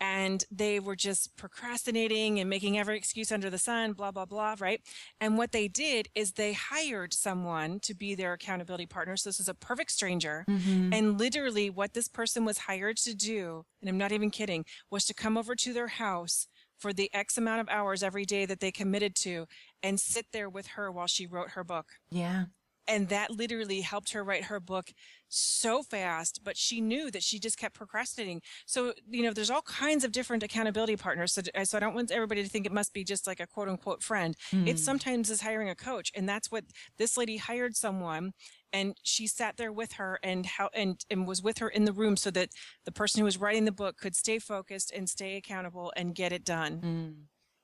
and 0.00 0.44
they 0.50 0.80
were 0.80 0.96
just 0.96 1.36
procrastinating 1.36 2.40
and 2.40 2.48
making 2.48 2.78
every 2.78 2.96
excuse 2.96 3.30
under 3.30 3.50
the 3.50 3.58
sun, 3.58 3.92
blah, 3.92 4.10
blah, 4.10 4.24
blah, 4.24 4.56
right? 4.58 4.80
And 5.20 5.36
what 5.36 5.52
they 5.52 5.68
did 5.68 6.08
is 6.14 6.32
they 6.32 6.54
hired 6.54 7.12
someone 7.12 7.80
to 7.80 7.94
be 7.94 8.14
their 8.14 8.32
accountability 8.32 8.86
partner. 8.86 9.16
So 9.16 9.28
this 9.28 9.40
is 9.40 9.48
a 9.48 9.54
perfect 9.54 9.92
stranger. 9.92 10.44
Mm-hmm. 10.48 10.92
And 10.92 11.18
literally, 11.18 11.68
what 11.68 11.92
this 11.92 12.08
person 12.08 12.44
was 12.44 12.58
hired 12.58 12.96
to 12.98 13.14
do, 13.14 13.64
and 13.80 13.90
I'm 13.90 13.98
not 13.98 14.12
even 14.12 14.30
kidding, 14.30 14.64
was 14.90 15.04
to 15.06 15.14
come 15.14 15.36
over 15.36 15.54
to 15.54 15.72
their 15.72 15.88
house 15.88 16.46
for 16.78 16.94
the 16.94 17.10
X 17.12 17.36
amount 17.36 17.60
of 17.60 17.68
hours 17.68 18.02
every 18.02 18.24
day 18.24 18.46
that 18.46 18.60
they 18.60 18.72
committed 18.72 19.14
to 19.14 19.46
and 19.82 20.00
sit 20.00 20.26
there 20.32 20.48
with 20.48 20.68
her 20.68 20.90
while 20.90 21.06
she 21.06 21.26
wrote 21.26 21.50
her 21.50 21.62
book. 21.62 21.86
Yeah 22.10 22.44
and 22.90 23.08
that 23.08 23.30
literally 23.30 23.80
helped 23.80 24.12
her 24.12 24.22
write 24.24 24.44
her 24.44 24.60
book 24.60 24.92
so 25.28 25.82
fast 25.82 26.40
but 26.42 26.56
she 26.56 26.80
knew 26.80 27.10
that 27.10 27.22
she 27.22 27.38
just 27.38 27.56
kept 27.56 27.74
procrastinating 27.74 28.42
so 28.66 28.92
you 29.08 29.22
know 29.22 29.32
there's 29.32 29.50
all 29.50 29.62
kinds 29.62 30.04
of 30.04 30.10
different 30.10 30.42
accountability 30.42 30.96
partners 30.96 31.32
so, 31.32 31.40
so 31.62 31.76
i 31.76 31.80
don't 31.80 31.94
want 31.94 32.10
everybody 32.10 32.42
to 32.42 32.48
think 32.48 32.66
it 32.66 32.72
must 32.72 32.92
be 32.92 33.04
just 33.04 33.26
like 33.26 33.38
a 33.38 33.46
quote 33.46 33.68
unquote 33.68 34.02
friend 34.02 34.36
mm. 34.52 34.66
it 34.66 34.78
sometimes 34.78 35.30
is 35.30 35.40
hiring 35.40 35.68
a 35.68 35.74
coach 35.74 36.10
and 36.16 36.28
that's 36.28 36.50
what 36.50 36.64
this 36.98 37.16
lady 37.16 37.36
hired 37.36 37.76
someone 37.76 38.32
and 38.72 38.96
she 39.02 39.26
sat 39.26 39.56
there 39.56 39.72
with 39.72 39.92
her 39.92 40.18
and 40.22 40.46
how 40.46 40.68
and 40.74 41.04
and 41.10 41.26
was 41.26 41.42
with 41.42 41.58
her 41.58 41.68
in 41.68 41.84
the 41.84 41.92
room 41.92 42.16
so 42.16 42.30
that 42.30 42.50
the 42.84 42.92
person 42.92 43.20
who 43.20 43.24
was 43.24 43.38
writing 43.38 43.64
the 43.64 43.72
book 43.72 43.96
could 43.96 44.16
stay 44.16 44.38
focused 44.38 44.92
and 44.92 45.08
stay 45.08 45.36
accountable 45.36 45.92
and 45.96 46.14
get 46.14 46.32
it 46.32 46.44
done 46.44 46.80
mm. 46.80 47.14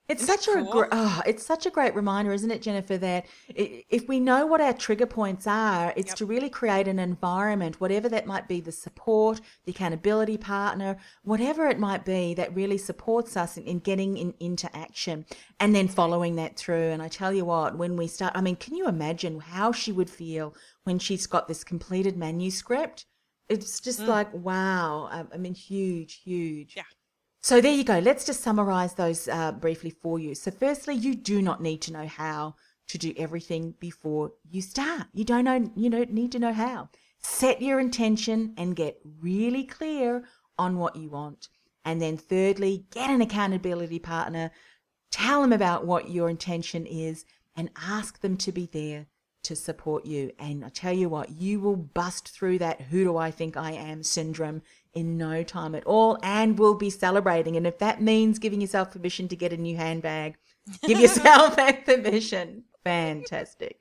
It's 0.08 0.22
Isn't 0.22 0.40
such 0.40 0.48
a 0.54 0.62
cool? 0.62 0.72
gr- 0.72 0.88
oh, 0.92 1.20
it's 1.26 1.44
such 1.44 1.66
a 1.66 1.70
great 1.70 1.94
reminder, 1.94 2.32
isn't 2.32 2.50
it, 2.50 2.62
Jennifer? 2.62 2.96
That 2.96 3.26
if 3.48 4.06
we 4.06 4.20
know 4.20 4.46
what 4.46 4.60
our 4.60 4.72
trigger 4.72 5.06
points 5.06 5.48
are, 5.48 5.92
it's 5.96 6.10
yep. 6.10 6.16
to 6.16 6.26
really 6.26 6.48
create 6.48 6.86
an 6.86 7.00
environment, 7.00 7.80
whatever 7.80 8.08
that 8.10 8.24
might 8.24 8.46
be, 8.46 8.60
the 8.60 8.70
support, 8.70 9.40
the 9.64 9.72
accountability 9.72 10.36
partner, 10.36 10.96
whatever 11.24 11.66
it 11.66 11.80
might 11.80 12.04
be, 12.04 12.34
that 12.34 12.54
really 12.54 12.78
supports 12.78 13.36
us 13.36 13.56
in, 13.56 13.64
in 13.64 13.78
getting 13.80 14.16
in, 14.16 14.34
into 14.38 14.74
action, 14.76 15.26
and 15.58 15.74
then 15.74 15.88
following 15.88 16.36
that 16.36 16.56
through. 16.56 16.90
And 16.90 17.02
I 17.02 17.08
tell 17.08 17.32
you 17.32 17.44
what, 17.44 17.76
when 17.76 17.96
we 17.96 18.06
start, 18.06 18.32
I 18.36 18.40
mean, 18.40 18.56
can 18.56 18.76
you 18.76 18.86
imagine 18.86 19.40
how 19.40 19.72
she 19.72 19.90
would 19.90 20.10
feel 20.10 20.54
when 20.84 21.00
she's 21.00 21.26
got 21.26 21.48
this 21.48 21.64
completed 21.64 22.16
manuscript? 22.16 23.06
It's 23.48 23.80
just 23.80 24.00
mm. 24.00 24.08
like 24.08 24.32
wow. 24.32 25.26
I 25.32 25.36
mean, 25.36 25.54
huge, 25.54 26.20
huge. 26.22 26.74
Yeah. 26.76 26.82
So 27.46 27.60
there 27.60 27.72
you 27.72 27.84
go. 27.84 28.00
Let's 28.00 28.24
just 28.24 28.42
summarize 28.42 28.94
those 28.94 29.28
uh, 29.28 29.52
briefly 29.52 29.90
for 29.90 30.18
you. 30.18 30.34
So, 30.34 30.50
firstly, 30.50 30.96
you 30.96 31.14
do 31.14 31.40
not 31.40 31.62
need 31.62 31.80
to 31.82 31.92
know 31.92 32.08
how 32.08 32.56
to 32.88 32.98
do 32.98 33.14
everything 33.16 33.74
before 33.78 34.32
you 34.50 34.60
start. 34.60 35.06
You 35.14 35.24
don't 35.24 35.44
know. 35.44 35.70
You 35.76 35.88
don't 35.88 36.10
need 36.10 36.32
to 36.32 36.40
know 36.40 36.52
how. 36.52 36.88
Set 37.20 37.62
your 37.62 37.78
intention 37.78 38.52
and 38.56 38.74
get 38.74 38.98
really 39.20 39.62
clear 39.62 40.24
on 40.58 40.78
what 40.78 40.96
you 40.96 41.08
want. 41.08 41.46
And 41.84 42.02
then, 42.02 42.16
thirdly, 42.16 42.86
get 42.90 43.10
an 43.10 43.20
accountability 43.20 44.00
partner. 44.00 44.50
Tell 45.12 45.40
them 45.42 45.52
about 45.52 45.86
what 45.86 46.10
your 46.10 46.28
intention 46.28 46.84
is 46.84 47.24
and 47.54 47.70
ask 47.80 48.22
them 48.22 48.36
to 48.38 48.50
be 48.50 48.66
there 48.66 49.06
to 49.46 49.56
support 49.56 50.04
you. 50.04 50.32
And 50.38 50.64
I 50.64 50.68
tell 50.68 50.92
you 50.92 51.08
what, 51.08 51.30
you 51.30 51.60
will 51.60 51.76
bust 51.76 52.28
through 52.28 52.58
that 52.58 52.80
who 52.80 53.04
do 53.04 53.16
I 53.16 53.30
think 53.30 53.56
I 53.56 53.72
am 53.72 54.02
syndrome 54.02 54.62
in 54.94 55.16
no 55.16 55.42
time 55.42 55.74
at 55.74 55.84
all 55.84 56.18
and 56.22 56.58
will 56.58 56.74
be 56.74 56.90
celebrating. 56.90 57.56
And 57.56 57.66
if 57.66 57.78
that 57.78 58.02
means 58.02 58.38
giving 58.38 58.60
yourself 58.60 58.90
permission 58.90 59.28
to 59.28 59.36
get 59.36 59.52
a 59.52 59.56
new 59.56 59.76
handbag, 59.76 60.36
give 60.82 61.00
yourself 61.06 61.56
that 61.56 61.84
permission. 61.84 62.64
Fantastic. 62.84 63.80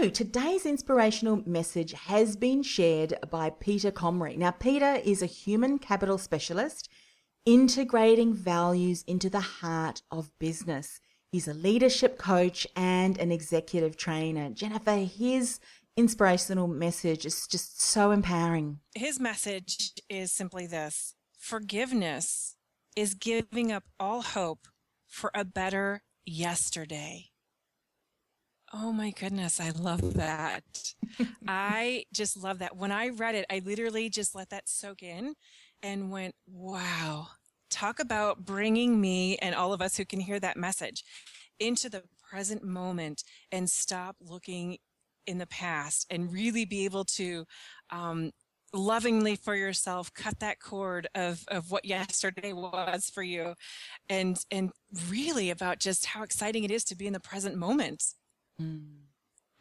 So, 0.00 0.08
today's 0.08 0.64
inspirational 0.64 1.42
message 1.44 1.92
has 1.92 2.36
been 2.36 2.62
shared 2.62 3.14
by 3.32 3.50
Peter 3.50 3.90
Comrie. 3.90 4.38
Now, 4.38 4.52
Peter 4.52 5.00
is 5.04 5.22
a 5.22 5.26
human 5.26 5.80
capital 5.80 6.18
specialist 6.18 6.88
integrating 7.44 8.32
values 8.32 9.02
into 9.08 9.28
the 9.28 9.40
heart 9.40 10.02
of 10.12 10.30
business. 10.38 11.00
He's 11.32 11.48
a 11.48 11.52
leadership 11.52 12.16
coach 12.16 12.64
and 12.76 13.18
an 13.18 13.32
executive 13.32 13.96
trainer. 13.96 14.50
Jennifer, 14.50 14.98
his 14.98 15.58
inspirational 15.96 16.68
message 16.68 17.26
is 17.26 17.48
just 17.48 17.82
so 17.82 18.12
empowering. 18.12 18.78
His 18.94 19.18
message 19.18 19.94
is 20.08 20.30
simply 20.30 20.68
this 20.68 21.16
forgiveness 21.36 22.54
is 22.94 23.14
giving 23.14 23.72
up 23.72 23.82
all 23.98 24.22
hope 24.22 24.68
for 25.08 25.32
a 25.34 25.44
better 25.44 26.02
yesterday. 26.24 27.30
Oh 28.72 28.92
my 28.92 29.10
goodness, 29.10 29.60
I 29.60 29.70
love 29.70 30.14
that. 30.14 30.94
I 31.48 32.04
just 32.12 32.36
love 32.36 32.58
that. 32.58 32.76
When 32.76 32.92
I 32.92 33.08
read 33.08 33.34
it, 33.34 33.46
I 33.50 33.62
literally 33.64 34.10
just 34.10 34.34
let 34.34 34.50
that 34.50 34.68
soak 34.68 35.02
in 35.02 35.34
and 35.82 36.10
went, 36.10 36.34
wow, 36.46 37.28
talk 37.70 37.98
about 37.98 38.44
bringing 38.44 39.00
me 39.00 39.36
and 39.38 39.54
all 39.54 39.72
of 39.72 39.80
us 39.80 39.96
who 39.96 40.04
can 40.04 40.20
hear 40.20 40.38
that 40.40 40.56
message 40.56 41.02
into 41.58 41.88
the 41.88 42.02
present 42.30 42.62
moment 42.62 43.24
and 43.50 43.70
stop 43.70 44.16
looking 44.20 44.78
in 45.26 45.38
the 45.38 45.46
past 45.46 46.06
and 46.10 46.32
really 46.32 46.64
be 46.64 46.84
able 46.84 47.04
to 47.04 47.44
um, 47.90 48.30
lovingly 48.74 49.34
for 49.34 49.54
yourself 49.54 50.12
cut 50.12 50.38
that 50.40 50.60
cord 50.60 51.08
of 51.14 51.42
of 51.48 51.70
what 51.70 51.84
yesterday 51.86 52.52
was 52.52 53.10
for 53.12 53.22
you 53.22 53.54
and 54.10 54.44
and 54.50 54.70
really 55.08 55.48
about 55.48 55.78
just 55.80 56.04
how 56.04 56.22
exciting 56.22 56.64
it 56.64 56.70
is 56.70 56.84
to 56.84 56.94
be 56.94 57.06
in 57.06 57.14
the 57.14 57.20
present 57.20 57.56
moment 57.56 58.04
mm. 58.60 58.86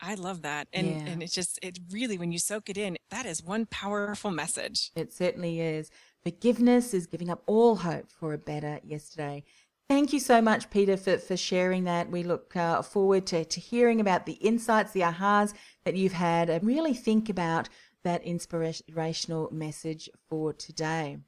i 0.01 0.13
love 0.15 0.41
that 0.41 0.67
and 0.73 0.87
yeah. 0.87 1.05
and 1.07 1.23
it's 1.23 1.33
just 1.33 1.59
it 1.61 1.79
really 1.91 2.17
when 2.17 2.31
you 2.31 2.39
soak 2.39 2.69
it 2.69 2.77
in 2.77 2.97
that 3.09 3.25
is 3.25 3.43
one 3.43 3.65
powerful 3.65 4.31
message 4.31 4.91
it 4.95 5.13
certainly 5.13 5.59
is 5.59 5.89
forgiveness 6.23 6.93
is 6.93 7.07
giving 7.07 7.29
up 7.29 7.43
all 7.45 7.77
hope 7.77 8.11
for 8.11 8.33
a 8.33 8.37
better 8.37 8.79
yesterday 8.83 9.43
Thank 9.89 10.11
you 10.11 10.19
so 10.19 10.41
much, 10.41 10.69
Peter, 10.69 10.97
for, 10.97 11.17
for 11.17 11.37
sharing 11.37 11.85
that. 11.85 12.11
We 12.11 12.23
look 12.23 12.57
uh, 12.57 12.81
forward 12.81 13.25
to, 13.27 13.45
to 13.45 13.59
hearing 13.61 14.01
about 14.01 14.25
the 14.25 14.33
insights, 14.33 14.91
the 14.91 14.99
ahas 14.99 15.53
that 15.85 15.95
you've 15.95 16.11
had, 16.11 16.49
and 16.49 16.67
really 16.67 16.93
think 16.93 17.29
about 17.29 17.69
that 18.03 18.21
inspirational 18.23 19.49
message 19.51 20.09
for 20.29 20.51
today. 20.51 21.19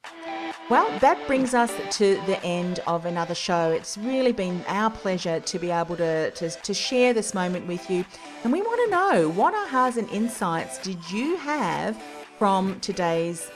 Well, 0.69 0.87
that 0.99 1.25
brings 1.25 1.53
us 1.53 1.73
to 1.97 2.21
the 2.27 2.43
end 2.43 2.79
of 2.85 3.05
another 3.05 3.33
show. 3.33 3.71
It's 3.71 3.97
really 3.97 4.31
been 4.31 4.63
our 4.67 4.91
pleasure 4.91 5.39
to 5.39 5.59
be 5.59 5.71
able 5.71 5.97
to, 5.97 6.31
to, 6.31 6.49
to 6.49 6.73
share 6.73 7.13
this 7.13 7.33
moment 7.33 7.65
with 7.67 7.89
you. 7.89 8.05
And 8.43 8.53
we 8.53 8.61
want 8.61 8.79
to 8.85 8.91
know 8.91 9.29
what 9.29 9.53
ahas 9.53 9.97
and 9.97 10.09
insights 10.09 10.77
did 10.77 10.97
you 11.11 11.37
have 11.37 12.01
from 12.37 12.79
today's 12.81 13.49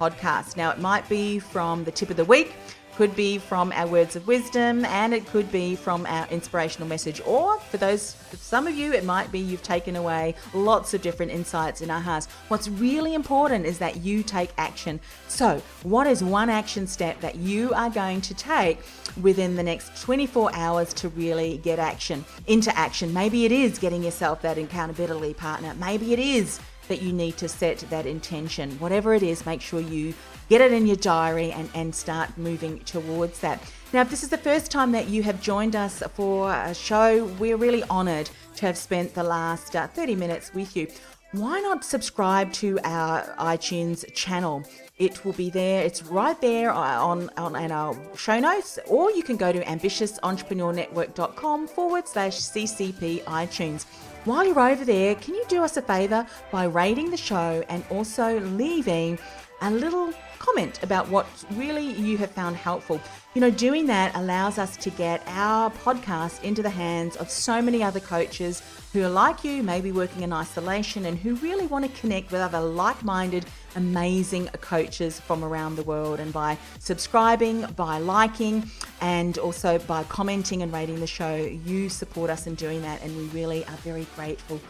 podcast? 0.00 0.56
Now, 0.56 0.70
it 0.70 0.78
might 0.78 1.08
be 1.08 1.38
from 1.38 1.84
the 1.84 1.90
tip 1.90 2.10
of 2.10 2.16
the 2.16 2.24
week 2.24 2.54
could 2.96 3.14
be 3.14 3.38
from 3.38 3.72
our 3.72 3.86
words 3.86 4.16
of 4.16 4.26
wisdom 4.26 4.84
and 4.86 5.12
it 5.12 5.26
could 5.26 5.50
be 5.52 5.76
from 5.76 6.06
our 6.06 6.26
inspirational 6.28 6.88
message 6.88 7.20
or 7.26 7.58
for 7.60 7.76
those 7.76 8.14
for 8.14 8.36
some 8.36 8.66
of 8.66 8.74
you 8.74 8.92
it 8.92 9.04
might 9.04 9.30
be 9.30 9.38
you've 9.38 9.62
taken 9.62 9.96
away 9.96 10.34
lots 10.54 10.94
of 10.94 11.02
different 11.02 11.30
insights 11.30 11.80
in 11.80 11.88
ahas 11.88 12.26
what's 12.48 12.68
really 12.68 13.14
important 13.14 13.66
is 13.66 13.78
that 13.78 13.96
you 13.98 14.22
take 14.22 14.50
action. 14.58 15.00
So 15.28 15.62
what 15.82 16.06
is 16.06 16.22
one 16.22 16.50
action 16.50 16.86
step 16.86 17.20
that 17.20 17.36
you 17.36 17.72
are 17.74 17.90
going 17.90 18.20
to 18.22 18.34
take 18.34 18.80
within 19.20 19.56
the 19.56 19.62
next 19.62 20.02
24 20.02 20.54
hours 20.54 20.92
to 20.94 21.08
really 21.10 21.58
get 21.58 21.78
action 21.78 22.24
into 22.46 22.76
action? 22.76 23.12
Maybe 23.12 23.44
it 23.44 23.52
is 23.52 23.78
getting 23.78 24.02
yourself 24.02 24.42
that 24.42 24.58
accountability 24.58 25.34
partner. 25.34 25.74
Maybe 25.74 26.12
it 26.12 26.18
is 26.18 26.60
that 26.88 27.02
you 27.02 27.12
need 27.12 27.36
to 27.38 27.48
set 27.48 27.78
that 27.90 28.06
intention. 28.06 28.70
Whatever 28.78 29.14
it 29.14 29.22
is, 29.22 29.46
make 29.46 29.60
sure 29.60 29.80
you 29.80 30.14
get 30.48 30.60
it 30.60 30.72
in 30.72 30.86
your 30.86 30.96
diary 30.96 31.52
and, 31.52 31.68
and 31.74 31.94
start 31.94 32.36
moving 32.38 32.80
towards 32.80 33.40
that. 33.40 33.60
Now, 33.92 34.02
if 34.02 34.10
this 34.10 34.22
is 34.22 34.28
the 34.28 34.38
first 34.38 34.70
time 34.70 34.92
that 34.92 35.08
you 35.08 35.22
have 35.22 35.40
joined 35.40 35.76
us 35.76 36.02
for 36.14 36.52
a 36.52 36.74
show, 36.74 37.24
we're 37.38 37.56
really 37.56 37.82
honoured 37.84 38.30
to 38.56 38.66
have 38.66 38.76
spent 38.76 39.14
the 39.14 39.22
last 39.22 39.76
uh, 39.76 39.86
30 39.88 40.16
minutes 40.16 40.52
with 40.54 40.76
you. 40.76 40.88
Why 41.32 41.60
not 41.60 41.84
subscribe 41.84 42.52
to 42.54 42.78
our 42.84 43.22
iTunes 43.38 44.04
channel? 44.14 44.64
It 44.98 45.24
will 45.24 45.34
be 45.34 45.50
there. 45.50 45.82
It's 45.82 46.02
right 46.04 46.40
there 46.40 46.70
on, 46.70 47.28
on, 47.36 47.54
on 47.54 47.70
our 47.70 47.94
show 48.16 48.40
notes, 48.40 48.78
or 48.86 49.10
you 49.10 49.22
can 49.22 49.36
go 49.36 49.52
to 49.52 49.60
ambitiousentrepreneurnetwork.com 49.60 51.68
forward 51.68 52.08
slash 52.08 52.36
CCP 52.36 53.22
iTunes. 53.24 53.84
While 54.26 54.44
you're 54.44 54.58
over 54.58 54.84
there, 54.84 55.14
can 55.14 55.36
you 55.36 55.44
do 55.46 55.62
us 55.62 55.76
a 55.76 55.82
favour 55.82 56.26
by 56.50 56.64
rating 56.64 57.10
the 57.10 57.16
show 57.16 57.62
and 57.68 57.84
also 57.90 58.40
leaving 58.40 59.20
a 59.60 59.70
little 59.70 60.12
comment 60.40 60.82
about 60.82 61.08
what 61.08 61.28
really 61.52 61.92
you 61.92 62.18
have 62.18 62.32
found 62.32 62.56
helpful. 62.56 63.00
You 63.34 63.40
know, 63.40 63.52
doing 63.52 63.86
that 63.86 64.16
allows 64.16 64.58
us 64.58 64.76
to 64.78 64.90
get 64.90 65.22
our 65.28 65.70
podcast 65.70 66.42
into 66.42 66.60
the 66.60 66.70
hands 66.70 67.14
of 67.16 67.30
so 67.30 67.62
many 67.62 67.84
other 67.84 68.00
coaches 68.00 68.62
who 68.92 69.04
are 69.04 69.08
like 69.08 69.44
you, 69.44 69.62
maybe 69.62 69.92
working 69.92 70.22
in 70.22 70.32
isolation, 70.32 71.04
and 71.06 71.16
who 71.16 71.36
really 71.36 71.66
want 71.68 71.84
to 71.84 72.00
connect 72.00 72.32
with 72.32 72.40
other 72.40 72.60
like 72.60 73.04
minded, 73.04 73.46
amazing 73.76 74.48
coaches 74.60 75.20
from 75.20 75.44
around 75.44 75.76
the 75.76 75.82
world. 75.84 76.18
And 76.18 76.32
by 76.32 76.58
subscribing, 76.78 77.62
by 77.76 77.98
liking, 77.98 78.70
and 79.00 79.38
also 79.38 79.78
by 79.78 80.02
commenting 80.04 80.62
and 80.62 80.72
rating 80.72 81.00
the 81.00 81.06
show, 81.06 81.36
you 81.36 81.88
support 81.88 82.30
us 82.30 82.46
in 82.46 82.54
doing 82.56 82.82
that, 82.82 83.02
and 83.02 83.16
we 83.16 83.24
really 83.26 83.64
are 83.66 83.76
very 83.84 84.06
grateful 84.16 84.60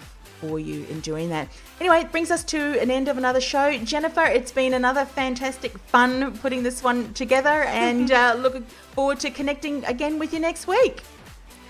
for 0.41 0.59
you 0.59 0.85
in 0.91 1.01
doing 1.01 1.31
that. 1.31 1.49
Anyway, 1.81 2.01
it 2.01 2.13
brings 2.13 2.31
us 2.31 2.45
to 2.45 2.79
an 2.81 2.91
end 2.91 3.09
of 3.09 3.17
another 3.19 3.41
show. 3.41 3.77
Jennifer, 3.79 4.25
it's 4.25 4.53
been 4.53 4.75
another 4.75 5.05
fantastic 5.05 5.77
fun 5.79 6.37
putting 6.39 6.63
this 6.63 6.83
one 6.83 7.13
together 7.15 7.49
and 7.65 8.13
uh, 8.13 8.35
looking 8.39 8.63
forward 8.93 9.21
to 9.21 9.31
connecting 9.31 9.85
again 9.87 10.19
with 10.19 10.33
you 10.33 10.41
next 10.41 10.67
week. 10.67 11.03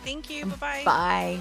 Thank 0.05 0.31
you. 0.31 0.47
Bye-bye. 0.47 0.83
Bye. 0.85 1.41